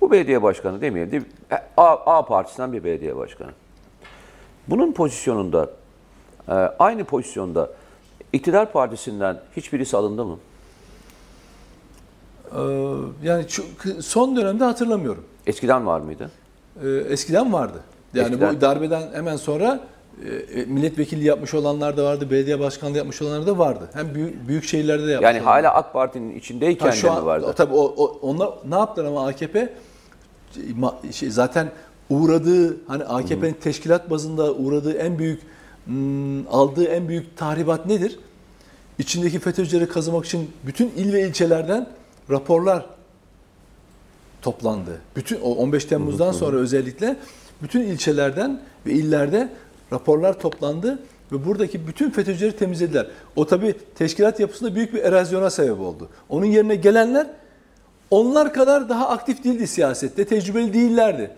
Bu 0.00 0.10
belediye 0.10 0.42
başkanı 0.42 0.80
demeyelim. 0.80 1.12
değil 1.12 1.22
mi? 1.22 1.28
A, 1.76 1.84
A 2.18 2.24
partisinden 2.26 2.72
bir 2.72 2.84
belediye 2.84 3.16
başkanı. 3.16 3.50
Bunun 4.68 4.92
pozisyonunda 4.92 5.70
e, 6.48 6.52
aynı 6.54 7.04
pozisyonda 7.04 7.70
iktidar 8.32 8.72
partisinden 8.72 9.40
hiçbirisi 9.56 9.96
alındı 9.96 10.24
mı? 10.24 10.38
Ee, 12.54 12.58
yani 13.22 13.44
son 14.00 14.36
dönemde 14.36 14.64
hatırlamıyorum. 14.64 15.24
Eskiden 15.46 15.86
var 15.86 16.00
mıydı? 16.00 16.30
Ee, 16.84 16.88
eskiden 16.88 17.52
vardı. 17.52 17.80
Yani 18.14 18.28
Eskiden. 18.28 18.54
bu 18.56 18.60
darbeden 18.60 19.02
hemen 19.12 19.36
sonra 19.36 19.80
e, 20.54 20.64
milletvekili 20.64 21.24
yapmış 21.24 21.54
olanlar 21.54 21.96
da 21.96 22.04
vardı, 22.04 22.30
belediye 22.30 22.60
başkanlığı 22.60 22.96
yapmış 22.96 23.22
olanlar 23.22 23.46
da 23.46 23.58
vardı. 23.58 23.90
Hem 23.92 24.14
büyük, 24.14 24.48
büyük 24.48 24.64
şehirlerde 24.64 25.06
de 25.06 25.10
yapmış 25.10 25.26
Yani 25.26 25.36
olanlar. 25.36 25.62
hala 25.62 25.74
AK 25.74 25.92
Parti'nin 25.92 26.38
içindeyken 26.38 26.86
Ha, 26.86 26.92
şu 26.92 27.06
de 27.06 27.10
an 27.10 27.20
mi 27.20 27.26
vardı? 27.26 27.54
Tabii 27.56 27.74
o, 27.74 27.94
o, 27.96 28.18
onlar 28.22 28.50
ne 28.68 28.74
yaptılar 28.74 29.06
ama 29.06 29.26
AKP 29.26 29.72
şey, 31.12 31.30
zaten 31.30 31.70
uğradığı 32.10 32.76
hani 32.86 33.04
AKP'nin 33.04 33.56
teşkilat 33.60 34.10
bazında 34.10 34.54
uğradığı 34.54 34.92
en 34.92 35.18
büyük 35.18 35.42
hmm, 35.84 36.48
aldığı 36.48 36.84
en 36.84 37.08
büyük 37.08 37.36
tahribat 37.36 37.86
nedir? 37.86 38.18
İçindeki 38.98 39.38
FETÖ'cüleri 39.38 39.88
kazımak 39.88 40.24
için 40.24 40.50
bütün 40.66 40.92
il 40.96 41.12
ve 41.12 41.28
ilçelerden 41.28 41.86
raporlar 42.30 42.86
toplandı. 44.42 45.00
Bütün 45.16 45.40
o 45.40 45.50
15 45.54 45.84
Temmuz'dan 45.84 46.32
sonra 46.32 46.56
özellikle 46.56 47.16
bütün 47.62 47.80
ilçelerden 47.80 48.60
ve 48.86 48.92
illerde 48.92 49.48
raporlar 49.92 50.40
toplandı 50.40 50.98
ve 51.32 51.46
buradaki 51.46 51.86
bütün 51.86 52.10
FETÖ'cüleri 52.10 52.56
temizlediler. 52.56 53.06
O 53.36 53.46
tabi 53.46 53.74
teşkilat 53.94 54.40
yapısında 54.40 54.74
büyük 54.74 54.94
bir 54.94 55.02
erozyona 55.02 55.50
sebep 55.50 55.80
oldu. 55.80 56.08
Onun 56.28 56.46
yerine 56.46 56.74
gelenler 56.74 57.26
onlar 58.10 58.52
kadar 58.52 58.88
daha 58.88 59.08
aktif 59.08 59.44
değildi 59.44 59.66
siyasette, 59.66 60.24
tecrübeli 60.24 60.72
değillerdi. 60.74 61.30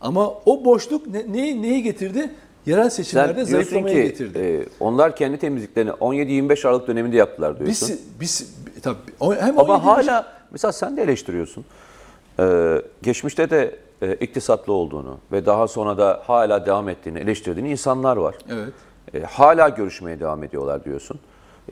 Ama 0.00 0.34
o 0.46 0.64
boşluk 0.64 1.06
ne, 1.06 1.32
neyi, 1.32 1.62
neyi 1.62 1.82
getirdi? 1.82 2.30
Yerel 2.66 2.90
seçimlerde 2.90 3.44
zayıflamaya 3.44 4.02
getirdi. 4.02 4.38
e, 4.38 4.66
onlar 4.80 5.16
kendi 5.16 5.38
temizliklerini 5.38 5.90
17-25 5.90 6.68
Aralık 6.68 6.88
döneminde 6.88 7.16
yaptılar 7.16 7.58
diyorsun. 7.58 7.88
biz, 7.88 8.00
biz 8.20 8.54
tabii 8.82 8.96
hem 9.40 9.58
Ama 9.58 9.74
17 9.74 9.84
hala 9.84 10.32
mesela 10.50 10.72
sen 10.72 10.96
de 10.96 11.02
eleştiriyorsun. 11.02 11.64
Ee, 12.40 12.82
geçmişte 13.02 13.50
de 13.50 13.76
e, 14.02 14.14
iktisatlı 14.14 14.72
olduğunu 14.72 15.18
ve 15.32 15.46
daha 15.46 15.68
sonra 15.68 15.98
da 15.98 16.22
hala 16.26 16.66
devam 16.66 16.88
ettiğini 16.88 17.18
eleştirdiğin 17.18 17.66
insanlar 17.66 18.16
var. 18.16 18.34
Evet. 18.50 18.72
E, 19.14 19.20
hala 19.20 19.68
görüşmeye 19.68 20.20
devam 20.20 20.42
ediyorlar 20.42 20.84
diyorsun. 20.84 21.20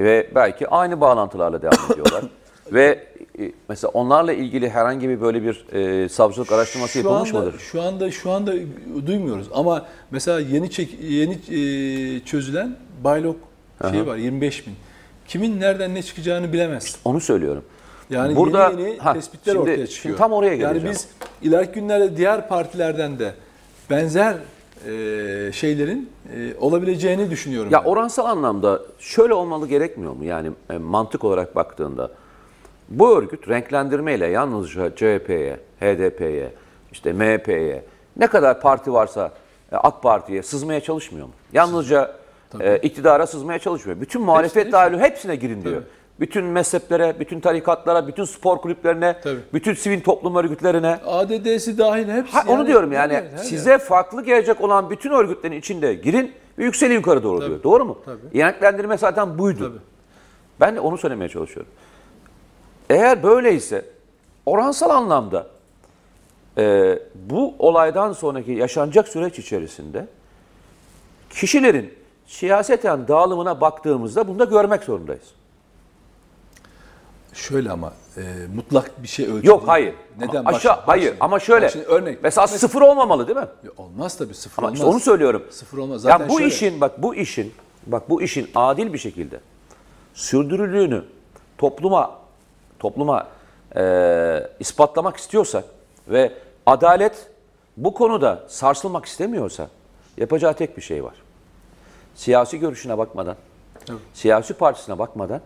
Ve 0.01 0.31
belki 0.35 0.69
aynı 0.69 1.01
bağlantılarla 1.01 1.63
devam 1.63 1.93
ediyorlar. 1.93 2.25
ve 2.73 3.07
e, 3.39 3.53
mesela 3.69 3.91
onlarla 3.91 4.33
ilgili 4.33 4.71
herhangi 4.71 5.09
bir 5.09 5.21
böyle 5.21 5.43
bir 5.43 5.67
e, 5.73 6.09
savcılık 6.09 6.53
araştırması 6.53 6.99
yapılmış 6.99 7.35
anda, 7.35 7.47
mıdır? 7.47 7.59
Şu 7.59 7.83
anda 7.83 8.11
şu 8.11 8.31
anda 8.31 8.53
duymuyoruz 9.07 9.49
ama 9.55 9.87
mesela 10.11 10.41
yeni 10.41 10.71
çek, 10.71 11.01
yeni 11.03 11.33
e, 11.35 12.21
çözülen 12.21 12.77
Baylok 13.05 13.37
şey 13.91 14.07
var 14.07 14.17
25 14.17 14.67
bin. 14.67 14.75
Kimin 15.29 15.61
nereden 15.61 15.95
ne 15.95 16.03
çıkacağını 16.03 16.53
bilemezsin. 16.53 16.97
Onu 17.05 17.21
söylüyorum. 17.21 17.65
Yani 18.15 18.37
Burada- 18.37 18.71
yeni 18.71 18.83
yeni 18.83 18.99
ha, 18.99 19.13
tespitler 19.13 19.53
şimdi- 19.53 19.63
ortaya 19.63 19.77
şimdi 19.77 19.91
çıkıyor. 19.91 20.17
tam 20.19 20.33
oraya 20.33 20.47
Yani 20.49 20.59
geleceğim. 20.59 20.91
biz 20.95 21.09
ileriki 21.43 21.73
günlerde 21.73 22.17
diğer 22.17 22.49
partilerden 22.49 23.19
de 23.19 23.35
benzer 23.91 24.35
e, 24.35 25.53
şeylerin 25.53 26.11
e, 26.37 26.55
olabileceğini 26.61 27.31
düşünüyorum. 27.31 27.71
Ya 27.73 27.85
ben. 27.85 27.89
oransal 27.91 28.27
anlamda 28.27 28.81
şöyle 28.99 29.35
olmalı 29.35 29.69
gerekmiyor 29.69 30.13
mu? 30.13 30.25
Yani 30.25 30.51
e, 30.71 30.79
mantık 30.79 31.25
olarak 31.25 31.57
baktığında 31.57 32.11
bu 32.89 33.19
örgüt 33.19 33.49
renklendirmeyle 33.49 34.27
yalnızca 34.27 34.97
CHP'ye, 34.97 35.57
HDP'ye, 35.81 36.51
işte 36.93 37.13
MHP'ye 37.13 37.85
ne 38.17 38.27
kadar 38.27 38.61
parti 38.61 38.93
varsa 38.93 39.31
e, 39.73 39.77
AK 39.77 40.03
Parti'ye 40.03 40.43
sızmaya 40.43 40.81
çalışmıyor 40.81 41.27
mu? 41.27 41.33
Yalnızca 41.53 42.17
e, 42.61 42.77
iktidara 42.79 43.27
sızmaya 43.27 43.59
çalışmıyor. 43.59 44.01
Bütün 44.01 44.23
muhalefet 44.23 44.57
Hepsine 44.57 44.73
dahil 44.73 44.99
hepsine 44.99 45.37
girin 45.37 45.63
diyor. 45.65 45.75
Tabii. 45.75 45.85
Bütün 46.21 46.45
mezheplere, 46.45 47.21
bütün 47.21 47.41
tarikatlara, 47.41 48.07
bütün 48.09 48.25
spor 48.25 48.59
kulüplerine, 48.59 49.21
Tabii. 49.23 49.39
bütün 49.53 49.75
sivil 49.75 50.01
toplum 50.03 50.37
örgütlerine. 50.37 50.99
ADD'si 51.07 51.79
dahil 51.79 52.09
hepsi. 52.09 52.33
Ha, 52.33 52.43
onu 52.49 52.59
yani- 52.59 52.67
diyorum 52.69 52.93
yani 52.93 53.15
her 53.15 53.37
size 53.37 53.71
yer. 53.71 53.79
farklı 53.79 54.25
gelecek 54.25 54.61
olan 54.61 54.91
bütün 54.91 55.11
örgütlerin 55.11 55.57
içinde 55.57 55.95
girin 55.95 56.33
ve 56.59 56.65
yükselin 56.65 56.95
yukarı 56.95 57.23
doğru 57.23 57.39
Tabii. 57.39 57.49
diyor. 57.49 57.63
Doğru 57.63 57.85
mu? 57.85 57.99
Tabii. 58.05 58.39
Yanıtlendirme 58.39 58.99
zaten 58.99 59.39
buydu. 59.39 59.69
Tabii. 59.69 59.79
Ben 60.61 60.77
de 60.77 60.81
onu 60.81 60.99
söylemeye 60.99 61.29
çalışıyorum. 61.29 61.73
Eğer 62.91 63.23
böyleyse 63.23 63.85
oransal 64.47 64.91
anlamda 64.91 65.47
e, 66.59 66.99
bu 67.15 67.55
olaydan 67.59 68.13
sonraki 68.13 68.53
yaşanacak 68.53 69.09
süreç 69.09 69.39
içerisinde 69.39 70.07
kişilerin 71.31 71.95
siyaseten 72.27 73.09
dağılımına 73.09 73.61
baktığımızda 73.61 74.29
bunu 74.29 74.39
da 74.39 74.45
görmek 74.45 74.83
zorundayız. 74.85 75.35
Şöyle 77.35 77.71
ama 77.71 77.93
e, 78.17 78.21
mutlak 78.55 79.03
bir 79.03 79.09
şey 79.09 79.27
ölçü 79.27 79.49
Yok 79.49 79.61
değil. 79.61 79.69
hayır. 79.69 79.95
Neden? 80.19 80.39
Ama 80.45 80.51
aşağı 80.57 80.77
bak 80.77 80.89
hayır 80.89 81.15
ama 81.21 81.41
şöyle. 81.41 81.69
Şimdi 81.69 81.85
örnek. 81.85 82.23
Mesela 82.23 82.47
sıfır 82.47 82.81
olmamalı 82.83 83.27
değil 83.29 83.39
mi? 83.39 83.47
Ya 83.65 83.71
Olmaz 83.77 84.17
tabii 84.19 84.35
sıfır 84.35 84.63
Ama 84.63 84.67
olmaz. 84.69 84.79
işte 84.79 84.91
onu 84.91 85.01
söylüyorum. 85.01 85.43
Sıfır 85.51 85.79
olmaz. 85.79 86.01
Zaten 86.03 86.25
ya 86.25 86.31
bu 86.31 86.39
şöyle, 86.39 86.55
işin 86.55 86.81
bak 86.81 87.03
bu 87.03 87.15
işin 87.15 87.55
bak 87.87 88.11
bu 88.11 88.23
işin 88.23 88.51
adil 88.55 88.93
bir 88.93 88.99
şekilde 88.99 89.41
sürdürüldüğünü 90.15 91.05
topluma 91.59 92.19
topluma 92.79 93.27
eee, 93.77 94.51
ispatlamak 94.61 95.17
istiyorsak 95.17 95.65
ve 96.09 96.33
adalet 96.67 97.27
bu 97.77 97.95
konuda 97.95 98.45
sarsılmak 98.49 99.05
istemiyorsa 99.05 99.69
yapacağı 100.17 100.55
tek 100.55 100.77
bir 100.77 100.83
şey 100.83 101.05
var. 101.05 101.15
Siyasi 102.15 102.59
görüşüne 102.59 102.99
bakmadan, 102.99 103.37
Evet. 103.91 104.01
siyasi 104.15 104.55
partisine 104.55 104.99
bakmadan 104.99 105.41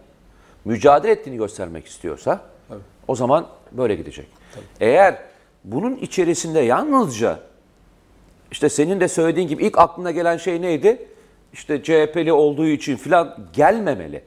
mücadele 0.68 1.12
ettiğini 1.12 1.36
göstermek 1.36 1.86
istiyorsa 1.86 2.40
Evet. 2.70 2.82
o 3.08 3.14
zaman 3.14 3.46
böyle 3.72 3.94
gidecek. 3.94 4.26
Eğer 4.80 5.18
bunun 5.64 5.96
içerisinde 5.96 6.60
yalnızca 6.60 7.38
işte 8.50 8.68
senin 8.68 9.00
de 9.00 9.08
söylediğin 9.08 9.48
gibi 9.48 9.64
ilk 9.64 9.78
aklına 9.78 10.10
gelen 10.10 10.36
şey 10.36 10.62
neydi? 10.62 11.06
İşte 11.52 11.82
CHP'li 11.82 12.32
olduğu 12.32 12.66
için 12.66 12.96
filan 12.96 13.36
gelmemeli. 13.52 14.24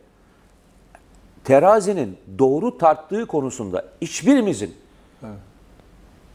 Terazinin 1.44 2.18
doğru 2.40 2.78
tarttığı 2.78 3.26
konusunda 3.26 3.86
hiçbirimizin 4.02 4.76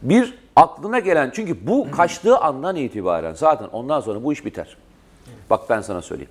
bir 0.03 0.39
aklına 0.57 0.99
gelen 0.99 1.31
çünkü 1.35 1.67
bu 1.67 1.91
kaçtığı 1.91 2.39
andan 2.39 2.77
itibaren 2.77 3.35
zaten 3.35 3.67
ondan 3.67 4.01
sonra 4.01 4.25
bu 4.25 4.33
iş 4.33 4.45
biter. 4.45 4.77
Bak 5.51 5.71
ben 5.71 5.81
sana 5.81 6.03
söyleyeyim. 6.03 6.31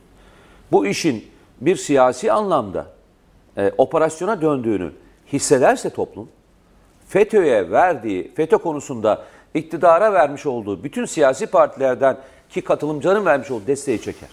Bu 0.71 0.87
işin 0.87 1.27
bir 1.61 1.75
siyasi 1.75 2.31
anlamda 2.31 2.94
e, 3.57 3.71
operasyona 3.77 4.41
döndüğünü 4.41 4.91
hissederse 5.33 5.89
toplum 5.89 6.29
FETÖ'ye 7.07 7.71
verdiği, 7.71 8.31
FETÖ 8.35 8.57
konusunda 8.57 9.23
iktidara 9.53 10.13
vermiş 10.13 10.45
olduğu 10.45 10.83
bütün 10.83 11.05
siyasi 11.05 11.47
partilerden 11.47 12.17
ki 12.49 12.61
katılımcıların 12.61 13.25
vermiş 13.25 13.51
olduğu 13.51 13.67
desteği 13.67 14.01
çeker. 14.01 14.29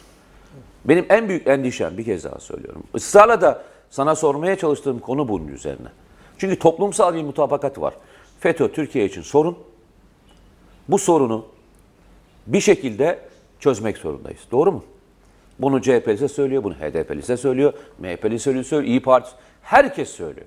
Benim 0.84 1.06
en 1.08 1.28
büyük 1.28 1.46
endişem 1.46 1.98
bir 1.98 2.04
kez 2.04 2.24
daha 2.24 2.38
söylüyorum. 2.38 2.82
Israrla 2.94 3.40
da 3.40 3.62
sana 3.90 4.14
sormaya 4.14 4.56
çalıştığım 4.56 4.98
konu 4.98 5.28
bunun 5.28 5.48
üzerine. 5.48 5.88
Çünkü 6.38 6.58
toplumsal 6.58 7.14
bir 7.14 7.22
mutabakat 7.22 7.80
var. 7.80 7.94
FETÖ 8.40 8.72
Türkiye 8.72 9.04
için 9.04 9.22
sorun. 9.22 9.58
Bu 10.88 10.98
sorunu 10.98 11.46
bir 12.46 12.60
şekilde 12.60 13.18
çözmek 13.60 13.98
zorundayız. 13.98 14.40
Doğru 14.50 14.72
mu? 14.72 14.84
Bunu 15.58 15.82
CHP'lisi 15.82 16.28
söylüyor, 16.28 16.64
bunu 16.64 16.74
HDP'lisi 16.74 17.36
söylüyor, 17.36 17.72
MHP'li 17.98 18.38
söylüyor, 18.38 18.82
İyi 18.82 19.02
Parti, 19.02 19.30
herkes 19.62 20.08
söylüyor. 20.10 20.46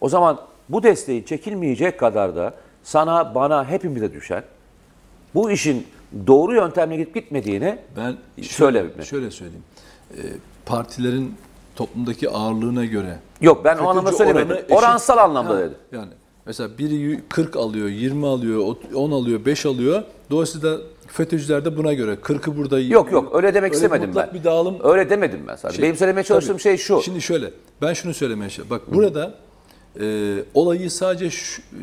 O 0.00 0.08
zaman 0.08 0.40
bu 0.68 0.82
desteği 0.82 1.26
çekilmeyecek 1.26 1.98
kadar 2.00 2.36
da 2.36 2.54
sana, 2.82 3.34
bana, 3.34 3.64
hepimize 3.68 4.12
düşen 4.12 4.42
bu 5.34 5.50
işin 5.50 5.86
doğru 6.26 6.54
yöntemle 6.54 6.96
gidip 6.96 7.14
gitmediğini 7.14 7.78
Ben 7.96 8.16
Söyle. 8.42 8.86
Şöyle 9.04 9.30
söyleyeyim. 9.30 9.64
E, 10.16 10.20
partilerin 10.66 11.34
toplumdaki 11.76 12.30
ağırlığına 12.30 12.84
göre 12.84 13.18
Yok 13.40 13.64
ben 13.64 13.78
o 13.78 13.88
anlamda 13.88 14.12
söylemedim. 14.12 14.56
eşit. 14.56 14.72
Oransal 14.72 15.18
anlamda 15.18 15.54
Ha, 15.54 15.58
dedim. 15.58 15.76
Yani 15.92 16.08
mesela 16.46 16.78
biri 16.78 17.20
40 17.28 17.56
alıyor, 17.56 17.88
20 17.88 18.26
alıyor, 18.26 18.76
10 18.94 19.10
alıyor, 19.10 19.44
5 19.44 19.66
alıyor. 19.66 20.02
Dolayısıyla 20.30 20.78
FETÖ'cüler 21.12 21.64
de 21.64 21.76
buna 21.76 21.92
göre 21.92 22.14
40'ı 22.14 22.56
burada 22.56 22.80
Yok 22.80 23.12
yok 23.12 23.34
öyle 23.34 23.54
demek 23.54 23.74
istemedim 23.74 24.06
mutlak 24.08 24.34
ben. 24.34 24.40
bir 24.40 24.44
dağılım 24.44 24.78
Öyle 24.82 25.10
demedim 25.10 25.44
ben 25.48 25.56
sadece. 25.56 25.76
Şey, 25.76 25.84
Benim 25.84 25.96
söylemeye 25.96 26.24
çalıştığım 26.24 26.54
tabii. 26.54 26.62
şey 26.62 26.76
şu. 26.76 27.02
Şimdi 27.02 27.22
şöyle, 27.22 27.50
ben 27.82 27.92
şunu 27.92 28.14
söylemeye 28.14 28.50
çalışıyorum. 28.50 28.70
Bak 28.70 28.94
burada 28.94 29.34
e, 30.00 30.36
olayı 30.54 30.90
sadece 30.90 31.30
şu, 31.30 31.62
e, 31.62 31.76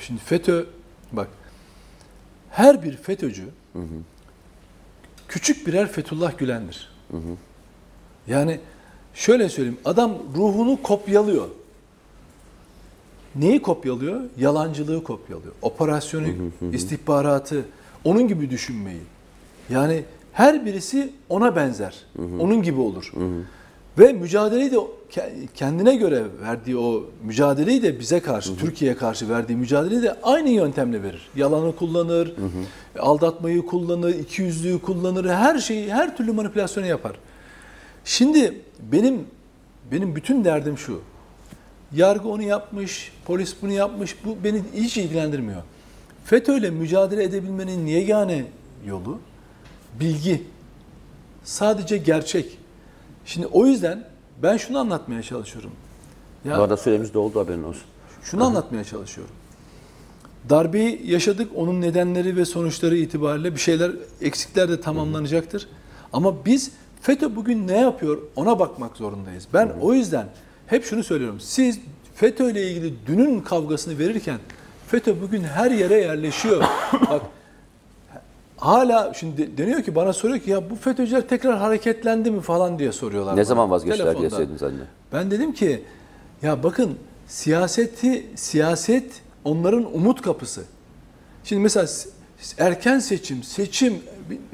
şimdi 0.00 0.20
FETÖ, 0.20 0.64
bak 1.12 1.28
her 2.50 2.82
bir 2.82 2.96
FETÖ'cü 2.96 3.44
küçük 5.28 5.66
birer 5.66 5.88
Fethullah 5.88 6.38
Gülen'dir. 6.38 6.92
Yani 8.26 8.60
şöyle 9.14 9.48
söyleyeyim, 9.48 9.78
adam 9.84 10.18
ruhunu 10.36 10.82
kopyalıyor. 10.82 11.48
Neyi 13.34 13.62
kopyalıyor? 13.62 14.20
Yalancılığı 14.38 15.04
kopyalıyor. 15.04 15.52
Operasyonu, 15.62 16.26
istihbaratı, 16.72 17.64
onun 18.04 18.28
gibi 18.28 18.50
düşünmeyi. 18.50 19.00
Yani 19.70 20.04
her 20.32 20.66
birisi 20.66 21.12
ona 21.28 21.56
benzer. 21.56 21.94
Onun 22.40 22.62
gibi 22.62 22.80
olur. 22.80 23.12
Ve 23.98 24.12
mücadeleyi 24.12 24.72
de 24.72 24.76
ke- 25.10 25.46
kendine 25.54 25.96
göre 25.96 26.22
verdiği 26.42 26.76
o 26.76 27.04
mücadeleyi 27.24 27.82
de 27.82 28.00
bize 28.00 28.20
karşı, 28.20 28.56
Türkiye'ye 28.56 28.96
karşı 28.96 29.28
verdiği 29.28 29.56
mücadeleyi 29.56 30.02
de 30.02 30.16
aynı 30.22 30.48
yöntemle 30.48 31.02
verir. 31.02 31.28
Yalanı 31.36 31.76
kullanır, 31.76 32.32
aldatmayı 32.98 33.66
kullanır, 33.66 34.14
ikiyüzlüğü 34.14 34.78
kullanır, 34.78 35.24
her 35.30 35.58
şeyi, 35.58 35.92
her 35.92 36.16
türlü 36.16 36.32
manipülasyonu 36.32 36.86
yapar. 36.86 37.12
Şimdi 38.04 38.60
benim 38.92 39.20
benim 39.92 40.16
bütün 40.16 40.44
derdim 40.44 40.78
şu. 40.78 41.00
Yargı 41.92 42.28
onu 42.28 42.42
yapmış, 42.42 43.12
polis 43.24 43.54
bunu 43.62 43.72
yapmış. 43.72 44.16
Bu 44.24 44.36
beni 44.44 44.62
hiç 44.74 44.96
ilgilendirmiyor. 44.98 45.62
FETÖ'yle 46.24 46.70
mücadele 46.70 47.24
edebilmenin 47.24 47.86
yegane 47.86 48.44
yolu 48.86 49.18
bilgi. 50.00 50.42
Sadece 51.44 51.96
gerçek. 51.96 52.58
Şimdi 53.26 53.46
o 53.46 53.66
yüzden 53.66 54.04
ben 54.42 54.56
şunu 54.56 54.78
anlatmaya 54.78 55.22
çalışıyorum. 55.22 55.70
Ya 56.44 56.58
Bu 56.58 56.62
arada 56.62 56.76
süremiz 56.76 57.14
doldu 57.14 57.40
haberin 57.40 57.62
olsun. 57.62 57.82
şunu 58.22 58.44
anlatmaya 58.44 58.84
çalışıyorum. 58.84 59.34
Darbeyi 60.50 61.10
yaşadık. 61.10 61.50
Onun 61.56 61.80
nedenleri 61.80 62.36
ve 62.36 62.44
sonuçları 62.44 62.96
itibariyle 62.96 63.54
bir 63.54 63.60
şeyler, 63.60 63.92
eksikler 64.20 64.68
de 64.68 64.80
tamamlanacaktır. 64.80 65.68
Ama 66.12 66.44
biz 66.46 66.70
FETÖ 67.00 67.36
bugün 67.36 67.68
ne 67.68 67.76
yapıyor 67.80 68.18
ona 68.36 68.58
bakmak 68.58 68.96
zorundayız. 68.96 69.46
Ben 69.54 69.72
o 69.80 69.94
yüzden 69.94 70.26
hep 70.66 70.84
şunu 70.84 71.04
söylüyorum. 71.04 71.40
Siz 71.40 71.78
FETÖ 72.14 72.50
ile 72.50 72.70
ilgili 72.70 72.94
dünün 73.06 73.40
kavgasını 73.40 73.98
verirken 73.98 74.38
FETÖ 74.90 75.22
bugün 75.22 75.44
her 75.44 75.70
yere 75.70 75.94
yerleşiyor. 76.00 76.64
Bak 77.10 77.22
hala 78.56 79.14
şimdi 79.14 79.36
de- 79.36 79.58
deniyor 79.58 79.82
ki 79.82 79.94
bana 79.94 80.12
soruyor 80.12 80.38
ki 80.38 80.50
ya 80.50 80.70
bu 80.70 80.76
FETÖ'cüler 80.76 81.28
tekrar 81.28 81.58
hareketlendi 81.58 82.30
mi 82.30 82.40
falan 82.40 82.78
diye 82.78 82.92
soruyorlar. 82.92 83.32
Ne 83.32 83.36
bana. 83.36 83.44
zaman 83.44 83.70
vazgeçtiler 83.70 84.18
diye 84.18 84.30
söylediniz 84.30 84.62
anne. 84.62 84.82
Ben 85.12 85.30
dedim 85.30 85.52
ki 85.52 85.84
ya 86.42 86.62
bakın 86.62 86.98
siyaseti 87.26 88.26
siyaset 88.34 89.12
onların 89.44 89.94
umut 89.94 90.22
kapısı. 90.22 90.64
Şimdi 91.44 91.62
mesela 91.62 91.88
erken 92.58 92.98
seçim, 92.98 93.42
seçim 93.42 94.02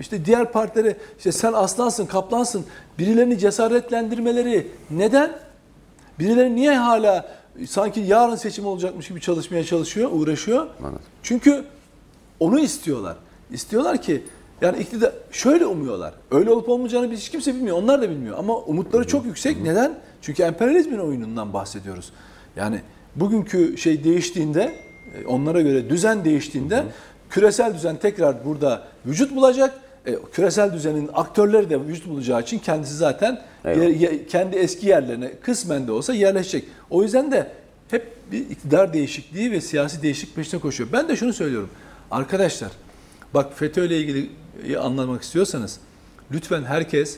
işte 0.01 0.25
diğer 0.25 0.53
partilere 0.53 0.97
işte 1.19 1.33
sen 1.33 1.53
aslansın, 1.53 2.07
kaplansın 2.07 2.65
birilerini 2.99 3.39
cesaretlendirmeleri 3.39 4.71
neden? 4.91 5.33
Birileri 6.19 6.57
niye 6.57 6.77
hala 6.77 7.29
sanki 7.69 8.01
yarın 8.01 8.37
seçim 8.37 8.67
olacakmış 8.67 9.09
gibi 9.09 9.21
çalışmaya 9.21 9.65
çalışıyor, 9.65 10.11
uğraşıyor? 10.13 10.67
Anladım. 10.81 11.01
Çünkü 11.23 11.65
onu 12.41 12.61
istiyorlar. 12.61 13.17
İstiyorlar 13.51 14.03
ki 14.03 14.23
yani 14.61 14.79
iktidar 14.79 15.13
şöyle 15.31 15.67
umuyorlar. 15.67 16.15
Öyle 16.31 16.51
olup 16.51 16.69
olmayacağını 16.69 17.11
biz 17.11 17.21
hiç 17.21 17.29
kimse 17.29 17.55
bilmiyor. 17.55 17.77
Onlar 17.77 18.03
da 18.03 18.11
bilmiyor. 18.11 18.39
Ama 18.39 18.57
umutları 18.57 19.07
çok 19.07 19.27
yüksek. 19.27 19.63
Neden? 19.63 19.99
Çünkü 20.23 20.43
emperyalizmin 20.43 20.99
oyunundan 20.99 21.53
bahsediyoruz. 21.53 22.13
Yani 22.57 22.81
bugünkü 23.17 23.79
şey 23.79 24.05
değiştiğinde, 24.05 24.73
e, 25.15 25.27
onlara 25.27 25.61
göre 25.61 25.91
düzen 25.91 26.25
değiştiğinde 26.25 26.85
küresel 27.31 27.75
düzen 27.75 27.97
tekrar 27.97 28.45
burada 28.45 28.83
vücut 29.07 29.37
bulacak. 29.37 29.81
E, 30.07 30.17
küresel 30.33 30.73
düzenin 30.73 31.11
aktörleri 31.15 31.71
de 31.71 31.81
vücut 31.87 32.09
bulacağı 32.09 32.41
için 32.43 32.59
kendisi 32.59 32.95
zaten 32.97 33.43
Eyvallah. 33.65 33.83
yer- 33.83 33.91
ye- 34.13 34.27
kendi 34.27 34.57
eski 34.57 34.87
yerlerine 34.87 35.33
kısmen 35.43 35.87
de 35.87 35.93
olsa 35.93 36.15
yerleşecek. 36.15 36.65
O 36.91 37.03
yüzden 37.03 37.33
de 37.33 37.51
hep 37.91 38.07
bir 38.33 38.39
iktidar 38.51 38.93
değişikliği 38.93 39.53
ve 39.53 39.61
siyasi 39.61 40.03
değişiklik 40.03 40.37
peşine 40.37 40.61
koşuyor. 40.61 40.89
Ben 40.93 41.09
de 41.09 41.17
şunu 41.17 41.33
söylüyorum. 41.33 41.71
Arkadaşlar 42.11 42.71
bak 43.35 43.59
FETÖ 43.59 43.85
ile 43.87 43.99
ilgili 43.99 44.31
anlamak 44.79 45.23
istiyorsanız 45.23 45.81
lütfen 46.33 46.63
herkes 46.65 47.17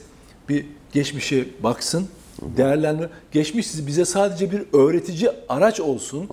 bir 0.48 0.66
geçmişe 0.92 1.44
baksın, 1.62 2.08
değerlendir. 2.56 3.08
Geçmiş 3.32 3.66
sizi- 3.66 3.86
bize 3.86 4.04
sadece 4.04 4.50
bir 4.50 4.62
öğretici 4.72 5.30
araç 5.48 5.80
olsun. 5.80 6.28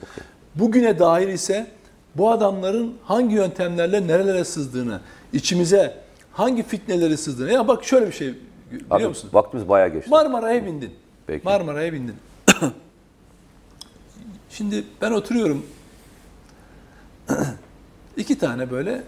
Bugüne 0.56 1.00
dair 1.00 1.28
ise 1.28 1.68
bu 2.16 2.32
adamların 2.32 2.94
hangi 3.04 3.36
yöntemlerle 3.36 4.08
nerelere 4.08 4.44
sızdığını, 4.46 5.00
içimize 5.34 6.05
hangi 6.36 6.64
fitneleri 6.64 7.18
sızdığını. 7.18 7.52
Ya 7.52 7.68
bak 7.68 7.84
şöyle 7.84 8.08
bir 8.08 8.12
şey 8.12 8.34
biliyor 8.72 8.86
Abi, 8.90 9.08
musun? 9.08 9.30
vaktimiz 9.34 9.70
bayağı 9.70 9.90
geçti. 9.90 10.10
Marmara'ya 10.10 10.66
bindin. 10.66 10.94
Peki. 11.28 11.46
Marmara'ya 11.46 11.94
bindin. 11.94 12.16
Şimdi 14.50 14.84
ben 15.02 15.12
oturuyorum. 15.12 15.66
iki 18.18 18.38
tane 18.38 18.72
böyle 18.72 19.04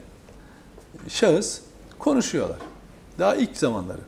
şahıs 1.07 1.61
konuşuyorlar. 1.99 2.57
Daha 3.19 3.35
ilk 3.35 3.57
zamanları. 3.57 4.01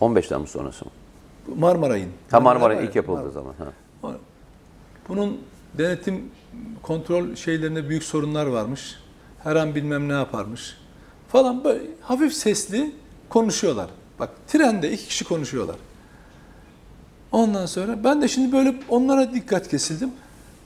15 0.00 0.28
Temmuz 0.28 0.50
sonrası 0.50 0.84
mı? 0.84 0.90
Marmaray'ın. 1.56 2.10
Ha 2.30 2.40
Marmara'nın 2.40 2.80
Marmaray- 2.80 2.86
ilk 2.88 2.96
yapıldığı 2.96 3.16
Marmaray. 3.16 3.32
zaman. 3.34 3.54
Ha. 4.02 4.16
Bunun 5.08 5.38
denetim 5.78 6.30
kontrol 6.82 7.34
şeylerinde 7.34 7.88
büyük 7.88 8.02
sorunlar 8.04 8.46
varmış. 8.46 8.94
Her 9.42 9.56
an 9.56 9.74
bilmem 9.74 10.08
ne 10.08 10.12
yaparmış. 10.12 10.76
Falan 11.32 11.64
böyle 11.64 11.82
hafif 12.00 12.34
sesli 12.34 12.94
konuşuyorlar. 13.28 13.90
Bak 14.18 14.30
trende 14.48 14.92
iki 14.92 15.04
kişi 15.08 15.24
konuşuyorlar. 15.24 15.76
Ondan 17.32 17.66
sonra 17.66 18.04
ben 18.04 18.22
de 18.22 18.28
şimdi 18.28 18.52
böyle 18.52 18.74
onlara 18.88 19.34
dikkat 19.34 19.68
kesildim. 19.68 20.10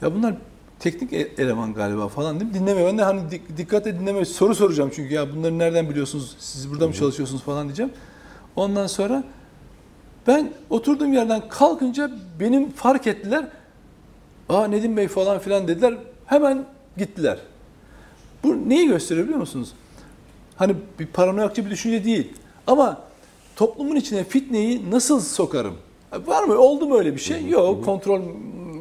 Ya 0.02 0.14
bunlar 0.14 0.34
teknik 0.78 1.12
e- 1.12 1.32
eleman 1.38 1.74
galiba 1.74 2.08
falan 2.08 2.40
değil 2.40 2.50
mi? 2.50 2.58
Dinlemiyor. 2.58 2.88
Ben 2.88 2.98
de 2.98 3.02
hani 3.02 3.20
dik- 3.20 3.56
dikkatle 3.56 4.00
dinleme 4.00 4.24
soru 4.24 4.54
soracağım 4.54 4.90
çünkü 4.94 5.14
ya 5.14 5.36
bunları 5.36 5.58
nereden 5.58 5.90
biliyorsunuz? 5.90 6.36
Siz 6.38 6.70
burada 6.70 6.88
mı 6.88 6.94
çalışıyorsunuz 6.94 7.42
falan 7.42 7.66
diyeceğim. 7.66 7.92
Ondan 8.56 8.86
sonra 8.86 9.24
ben 10.26 10.52
oturduğum 10.70 11.12
yerden 11.12 11.48
kalkınca 11.48 12.10
benim 12.40 12.70
fark 12.72 13.06
ettiler. 13.06 13.48
Aa 14.48 14.66
Nedim 14.66 14.96
Bey 14.96 15.08
falan 15.08 15.38
filan 15.38 15.68
dediler. 15.68 15.94
Hemen 16.26 16.64
gittiler. 16.96 17.38
Bu 18.44 18.68
neyi 18.68 18.88
gösteriyor 18.88 19.26
biliyor 19.26 19.40
musunuz? 19.40 19.72
Hani 20.56 20.74
bir 20.98 21.06
paranoyakça 21.06 21.64
bir 21.64 21.70
düşünce 21.70 22.04
değil. 22.04 22.32
Ama 22.66 23.00
toplumun 23.56 23.96
içine 23.96 24.24
fitneyi 24.24 24.90
nasıl 24.90 25.20
sokarım? 25.20 25.74
Var 26.26 26.44
mı? 26.44 26.58
Oldu 26.58 26.86
mu 26.86 26.98
öyle 26.98 27.14
bir 27.14 27.20
şey? 27.20 27.48
Yok. 27.48 27.84
Kontrol 27.84 28.22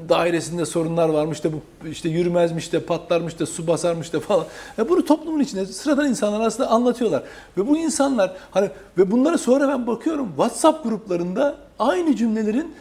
dairesinde 0.10 0.66
sorunlar 0.66 1.10
varmış 1.10 1.44
da 1.44 1.50
bu 1.54 1.88
işte 1.90 2.10
yürümezmiş 2.10 2.74
de 2.74 2.80
patlarmış 2.80 3.40
da 3.40 3.46
su 3.46 3.68
basarmış 3.68 4.14
da 4.14 4.20
falan. 4.20 4.46
Ya 4.78 4.90
bunu 4.90 5.06
toplumun 5.06 5.40
içinde 5.40 5.66
sıradan 5.66 6.10
insanlar 6.10 6.42
aslında 6.48 6.70
anlatıyorlar. 6.70 7.24
Ve 7.58 7.68
bu 7.68 7.78
insanlar 7.78 8.34
hani 8.52 8.70
ve 8.98 9.12
bunları 9.12 9.38
sonra 9.38 9.68
ben 9.68 9.88
bakıyorum 9.88 10.28
WhatsApp 10.28 10.84
gruplarında 10.84 11.56
aynı 11.80 12.16
cümlelerin 12.16 12.74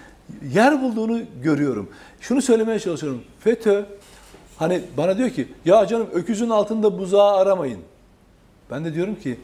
yer 0.54 0.82
bulduğunu 0.82 1.20
görüyorum. 1.42 1.88
Şunu 2.20 2.42
söylemeye 2.42 2.78
çalışıyorum. 2.78 3.22
FETÖ 3.40 3.84
hani 4.58 4.82
bana 4.96 5.18
diyor 5.18 5.30
ki 5.30 5.48
ya 5.64 5.86
canım 5.86 6.06
öküzün 6.12 6.50
altında 6.50 6.98
buzağı 6.98 7.36
aramayın. 7.36 7.78
Ben 8.74 8.84
de 8.84 8.94
diyorum 8.94 9.14
ki 9.14 9.38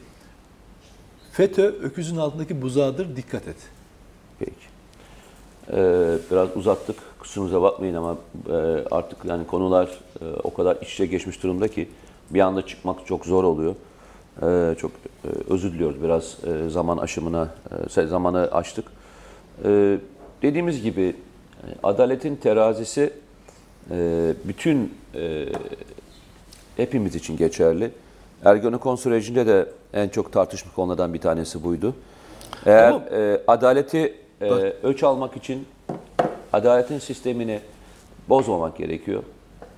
FETÖ 1.31 1.63
öküzün 1.63 2.17
altındaki 2.17 2.61
buzağıdır 2.61 3.15
dikkat 3.15 3.47
et. 3.47 3.55
Peki. 4.39 4.51
Ee, 5.71 6.17
biraz 6.31 6.57
uzattık. 6.57 6.95
Kusurumuza 7.19 7.61
bakmayın 7.61 7.95
ama 7.95 8.17
e, 8.49 8.53
artık 8.91 9.25
yani 9.25 9.47
konular 9.47 9.99
e, 10.21 10.25
o 10.43 10.53
kadar 10.53 10.75
iç 10.81 10.93
içe 10.93 11.05
geçmiş 11.05 11.43
durumda 11.43 11.67
ki 11.67 11.89
bir 12.29 12.39
anda 12.39 12.65
çıkmak 12.65 13.07
çok 13.07 13.25
zor 13.25 13.43
oluyor. 13.43 13.75
Ee, 14.41 14.75
çok 14.77 14.91
e, 14.91 15.27
özür 15.49 15.73
diliyoruz 15.73 16.03
biraz 16.03 16.37
e, 16.47 16.69
zaman 16.69 16.97
aşımına, 16.97 17.49
e, 17.97 18.07
zamanı 18.07 18.49
aştık. 18.51 18.85
Ee, 19.65 19.97
dediğimiz 20.41 20.81
gibi 20.81 21.01
e, 21.01 21.15
adaletin 21.83 22.35
terazisi 22.35 23.13
e, 23.91 24.33
bütün 24.45 24.93
e, 25.15 25.45
hepimiz 26.77 27.15
için 27.15 27.37
geçerli. 27.37 27.91
Ergenekon 28.45 28.95
sürecinde 28.95 29.47
de 29.47 29.65
en 29.93 30.09
çok 30.09 30.33
tartışma 30.33 30.71
konulardan 30.75 31.13
bir 31.13 31.21
tanesi 31.21 31.63
buydu. 31.63 31.95
Eğer 32.65 32.91
Ama- 32.91 33.05
e, 33.11 33.41
adaleti 33.47 34.13
e, 34.41 34.49
Bak. 34.49 34.61
ölç 34.83 35.03
almak 35.03 35.37
için 35.37 35.67
adaletin 36.53 36.99
sistemini 36.99 37.59
bozmamak 38.29 38.77
gerekiyor. 38.77 39.23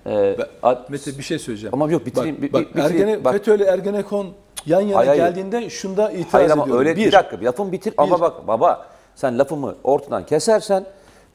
E, 0.06 0.36
Ben- 0.39 0.47
ad- 0.63 0.89
Mete 0.89 1.17
bir 1.17 1.23
şey 1.23 1.39
söyleyeceğim. 1.39 1.73
Ama 1.73 1.91
yok, 1.91 2.06
bitireyim, 2.06 2.36
Bak, 2.41 2.54
bak, 2.54 2.62
bi- 2.62 2.67
bitireyim. 2.67 2.91
Ergene, 3.10 3.23
Bak. 3.26 3.34
FETÖ 3.34 3.56
ile 3.56 3.63
Ergenekon 3.63 4.28
yan 4.65 4.82
yana 4.82 4.97
Hayır, 4.97 5.08
hayır. 5.10 5.23
geldiğinde 5.23 5.69
şunda 5.69 6.12
itiraz 6.12 6.34
Hayır 6.34 6.49
ama 6.49 6.63
ediyorum. 6.63 6.80
öyle 6.88 6.95
bir, 6.95 7.12
dakika 7.12 7.41
bir 7.41 7.45
lafımı 7.45 7.71
bitir 7.71 7.93
ama 7.97 8.21
bak 8.21 8.47
baba 8.47 8.88
sen 9.15 9.39
lafımı 9.39 9.76
ortadan 9.84 10.26
kesersen 10.26 10.86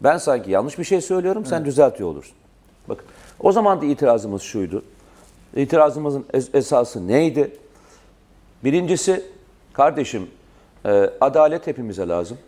ben 0.00 0.16
sanki 0.16 0.50
yanlış 0.50 0.78
bir 0.78 0.84
şey 0.84 1.00
söylüyorum 1.00 1.46
sen 1.46 1.64
düzeltiyor 1.64 2.08
olursun. 2.08 2.34
Bakın 2.88 3.04
o 3.40 3.52
zaman 3.52 3.80
da 3.82 3.84
itirazımız 3.86 4.42
şuydu. 4.42 4.82
İtirazımızın 5.58 6.22
es- 6.32 6.56
esası 6.56 7.08
neydi? 7.08 7.50
Birincisi 8.64 9.24
kardeşim 9.72 10.26
e, 10.86 11.10
adalet 11.20 11.66
hepimize 11.66 12.08
lazım. 12.08 12.38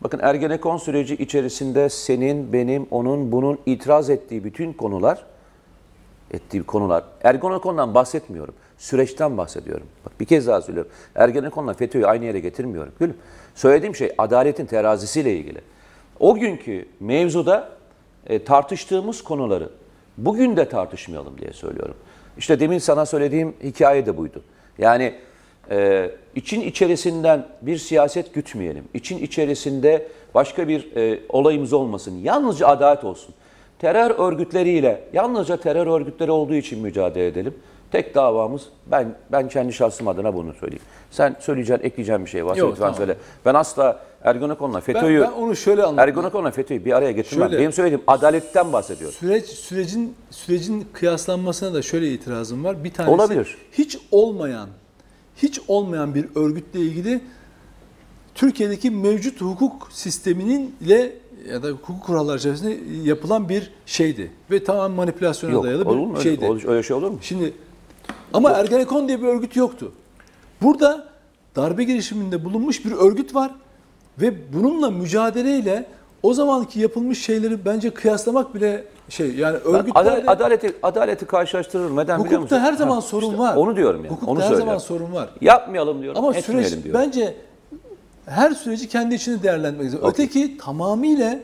Bakın 0.00 0.18
Ergenekon 0.22 0.76
süreci 0.76 1.14
içerisinde 1.14 1.88
senin, 1.88 2.52
benim, 2.52 2.86
onun, 2.90 3.32
bunun 3.32 3.58
itiraz 3.66 4.10
ettiği 4.10 4.44
bütün 4.44 4.72
konular 4.72 5.24
ettiği 6.30 6.62
konular. 6.62 7.04
Ergenekon'dan 7.22 7.94
bahsetmiyorum. 7.94 8.54
Süreçten 8.78 9.38
bahsediyorum. 9.38 9.86
Bak 10.06 10.12
bir 10.20 10.24
kez 10.24 10.46
daha 10.46 10.60
söylüyorum. 10.62 10.92
Ergenekon'la 11.14 11.74
FETÖ'yü 11.74 12.06
aynı 12.06 12.24
yere 12.24 12.40
getirmiyorum. 12.40 12.92
Gülüm. 13.00 13.16
Söylediğim 13.54 13.94
şey 13.96 14.12
adaletin 14.18 14.66
terazisiyle 14.66 15.36
ilgili. 15.36 15.60
O 16.20 16.34
günkü 16.34 16.88
mevzuda 17.00 17.68
e, 18.26 18.44
tartıştığımız 18.44 19.24
konuları 19.24 19.70
bugün 20.18 20.56
de 20.56 20.68
tartışmayalım 20.68 21.38
diye 21.38 21.52
söylüyorum. 21.52 21.94
İşte 22.38 22.60
demin 22.60 22.78
sana 22.78 23.06
söylediğim 23.06 23.54
hikaye 23.62 24.06
de 24.06 24.16
buydu. 24.16 24.42
Yani 24.78 25.14
e, 25.70 26.10
için 26.34 26.60
içerisinden 26.60 27.46
bir 27.62 27.76
siyaset 27.76 28.34
gütmeyelim. 28.34 28.84
İçin 28.94 29.18
içerisinde 29.18 30.08
başka 30.34 30.68
bir 30.68 30.96
e, 30.96 31.20
olayımız 31.28 31.72
olmasın. 31.72 32.18
Yalnızca 32.22 32.66
adalet 32.66 33.04
olsun. 33.04 33.34
Terör 33.78 34.10
örgütleriyle, 34.10 35.00
yalnızca 35.12 35.56
terör 35.56 35.86
örgütleri 35.86 36.30
olduğu 36.30 36.54
için 36.54 36.82
mücadele 36.82 37.26
edelim. 37.26 37.54
Tek 37.92 38.14
davamız, 38.14 38.62
ben 38.86 39.14
ben 39.32 39.48
kendi 39.48 39.72
şahsım 39.72 40.08
adına 40.08 40.34
bunu 40.34 40.54
söyleyeyim. 40.54 40.82
Sen 41.10 41.36
söyleyeceğin, 41.40 41.80
ekleyeceğin 41.82 42.24
bir 42.24 42.30
şey 42.30 42.46
varsa 42.46 42.58
Yok, 42.60 42.70
lütfen 42.70 42.82
tamam. 42.84 42.96
söyle. 42.96 43.16
Ben 43.44 43.54
asla 43.54 44.00
Ergenekon'la 44.24 44.80
FETÖ'yü, 44.80 45.20
ben 45.20 45.32
onu 45.32 45.56
şöyle 45.56 45.82
anladım. 45.82 45.98
Ergenekon'la 45.98 46.50
FETÖ'yü 46.50 46.84
bir 46.84 46.92
araya 46.96 47.12
getirmem. 47.12 47.48
Şöyle- 47.48 47.60
Benim 47.60 47.72
söylediğim 47.72 48.02
adaletten 48.06 48.72
bahsediyorum. 48.72 49.16
Süreç 49.20 49.44
sürecin 49.46 50.14
sürecin 50.30 50.86
kıyaslanmasına 50.92 51.74
da 51.74 51.82
şöyle 51.82 52.12
itirazım 52.12 52.64
var. 52.64 52.84
Bir 52.84 52.92
tanesi 52.92 53.14
Olabilir. 53.14 53.56
hiç 53.72 53.98
olmayan 54.10 54.68
hiç 55.36 55.60
olmayan 55.68 56.14
bir 56.14 56.26
örgütle 56.34 56.80
ilgili 56.80 57.20
Türkiye'deki 58.34 58.90
mevcut 58.90 59.40
hukuk 59.40 59.88
sisteminin 59.92 60.74
ile 60.80 61.12
ya 61.52 61.62
da 61.62 61.68
hukuk 61.68 62.02
kuralları 62.02 62.38
içerisinde 62.38 62.76
yapılan 63.08 63.48
bir 63.48 63.70
şeydi 63.86 64.30
ve 64.50 64.64
tamamen 64.64 64.96
manipülasyona 64.96 65.52
Yok, 65.54 65.64
dayalı 65.64 65.84
olur 65.88 65.96
bir 65.98 66.04
mu? 66.06 66.12
Öyle, 66.12 66.22
şeydi. 66.22 66.44
olur- 66.44 66.68
öyle 66.68 66.82
şey 66.82 66.96
olur 66.96 67.10
mu? 67.10 67.18
Şimdi 67.22 67.52
ama 68.32 68.50
Ergenekon 68.50 69.08
diye 69.08 69.22
bir 69.22 69.26
örgüt 69.26 69.56
yoktu. 69.56 69.92
Burada 70.62 71.06
darbe 71.56 71.84
girişiminde 71.84 72.44
bulunmuş 72.44 72.84
bir 72.84 72.92
örgüt 72.92 73.34
var 73.34 73.50
ve 74.20 74.52
bununla 74.52 74.90
mücadeleyle 74.90 75.86
o 76.22 76.34
zamanki 76.34 76.80
yapılmış 76.80 77.22
şeyleri 77.24 77.64
bence 77.64 77.90
kıyaslamak 77.90 78.54
bile 78.54 78.84
şey 79.08 79.34
yani 79.34 79.56
örgütlerle 79.56 80.10
adaleti, 80.10 80.30
adaleti, 80.30 80.74
adaleti 80.82 81.26
karşılaştırırım. 81.26 81.96
Neden 81.96 82.04
biliyor 82.24 82.40
musun? 82.40 82.56
hukukta 82.56 82.60
her 82.60 82.72
zaman 82.72 82.94
Ha, 82.94 83.00
sorun 83.00 83.26
işte 83.26 83.38
var. 83.38 83.56
Onu 83.56 83.76
diyorum 83.76 84.04
yani. 84.04 84.12
Hukukta 84.12 84.30
onu 84.30 84.38
her 84.40 84.44
söylüyorum. 84.48 84.66
zaman 84.66 84.78
sorun 84.78 85.12
var. 85.12 85.28
Yapmayalım 85.40 86.02
diyorum, 86.02 86.24
Ama 86.24 86.32
süreç 86.34 86.70
diyorum. 86.70 86.90
bence 86.94 87.34
her 88.26 88.50
süreci 88.50 88.88
kendi 88.88 89.14
içinde 89.14 89.42
değerlendirmek 89.42 89.86
lazım. 89.86 90.00
Öteki 90.02 90.58
tamamıyla 90.58 91.38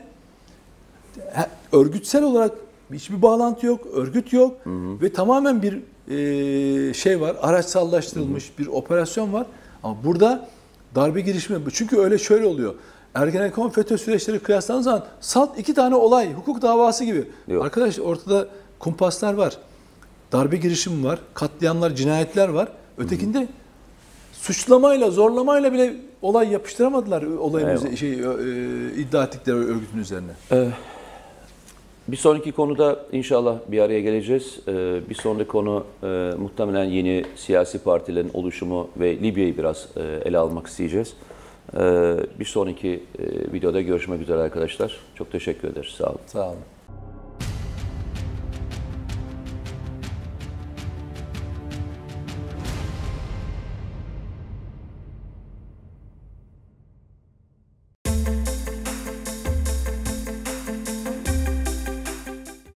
örgütsel 1.71 2.23
olarak 2.23 2.51
hiçbir 2.93 3.21
bağlantı 3.21 3.65
yok, 3.65 3.87
örgüt 3.93 4.33
yok 4.33 4.57
ve 5.01 5.13
tamamen 5.13 5.61
bir 5.61 5.79
e, 6.09 6.93
şey 6.93 7.21
var, 7.21 7.35
araçsallaştırılmış 7.41 8.59
bir 8.59 8.67
operasyon 8.67 9.33
var. 9.33 9.45
Ama 9.83 10.03
burada 10.03 10.49
darbe 10.95 11.21
girişimi, 11.21 11.59
çünkü 11.73 11.97
öyle 11.97 12.17
şöyle 12.17 12.45
oluyor. 12.45 12.75
Ergenekon 13.15 13.69
FETÖ 13.69 13.97
süreçleri 13.97 14.39
kıyaslandığı 14.39 14.83
zaman 14.83 15.05
salt 15.21 15.59
iki 15.59 15.73
tane 15.73 15.95
olay, 15.95 16.33
hukuk 16.33 16.61
davası 16.61 17.03
gibi. 17.05 17.27
Yok. 17.47 17.65
Arkadaş 17.65 17.99
ortada 17.99 18.47
kumpaslar 18.79 19.33
var. 19.33 19.57
Darbe 20.31 20.57
girişimi 20.57 21.03
var, 21.05 21.19
katliamlar, 21.33 21.95
cinayetler 21.95 22.47
var. 22.49 22.67
Ötekinde 22.97 23.47
suçlamayla, 24.33 25.11
zorlamayla 25.11 25.73
bile 25.73 25.95
olay 26.21 26.49
yapıştıramadılar 26.51 27.23
olayın 27.23 27.67
üze- 27.67 27.97
şey, 27.97 28.13
e, 28.13 28.95
iddia 28.95 29.23
ettikleri 29.23 29.55
örgütün 29.57 29.97
üzerine. 29.99 30.31
Bir 32.07 32.17
sonraki 32.17 32.51
konuda 32.51 32.99
inşallah 33.11 33.57
bir 33.67 33.79
araya 33.79 34.01
geleceğiz. 34.01 34.59
Ee, 34.67 34.99
bir 35.09 35.15
sonraki 35.15 35.47
konu 35.47 35.83
e, 36.03 36.07
muhtemelen 36.39 36.83
yeni 36.83 37.25
siyasi 37.35 37.83
partilerin 37.83 38.31
oluşumu 38.33 38.89
ve 38.97 39.17
Libya'yı 39.17 39.57
biraz 39.57 39.87
e, 39.97 40.01
ele 40.01 40.37
almak 40.37 40.67
isteyeceğiz. 40.67 41.13
Ee, 41.77 42.15
bir 42.39 42.45
sonraki 42.45 43.03
e, 43.19 43.53
videoda 43.53 43.81
görüşmek 43.81 44.21
üzere 44.21 44.41
arkadaşlar. 44.41 44.97
Çok 45.15 45.31
teşekkür 45.31 45.67
ederiz. 45.67 45.91
Sağ 45.97 46.09
olun. 46.09 46.19
Sağ 46.25 46.47
olun. 46.47 46.57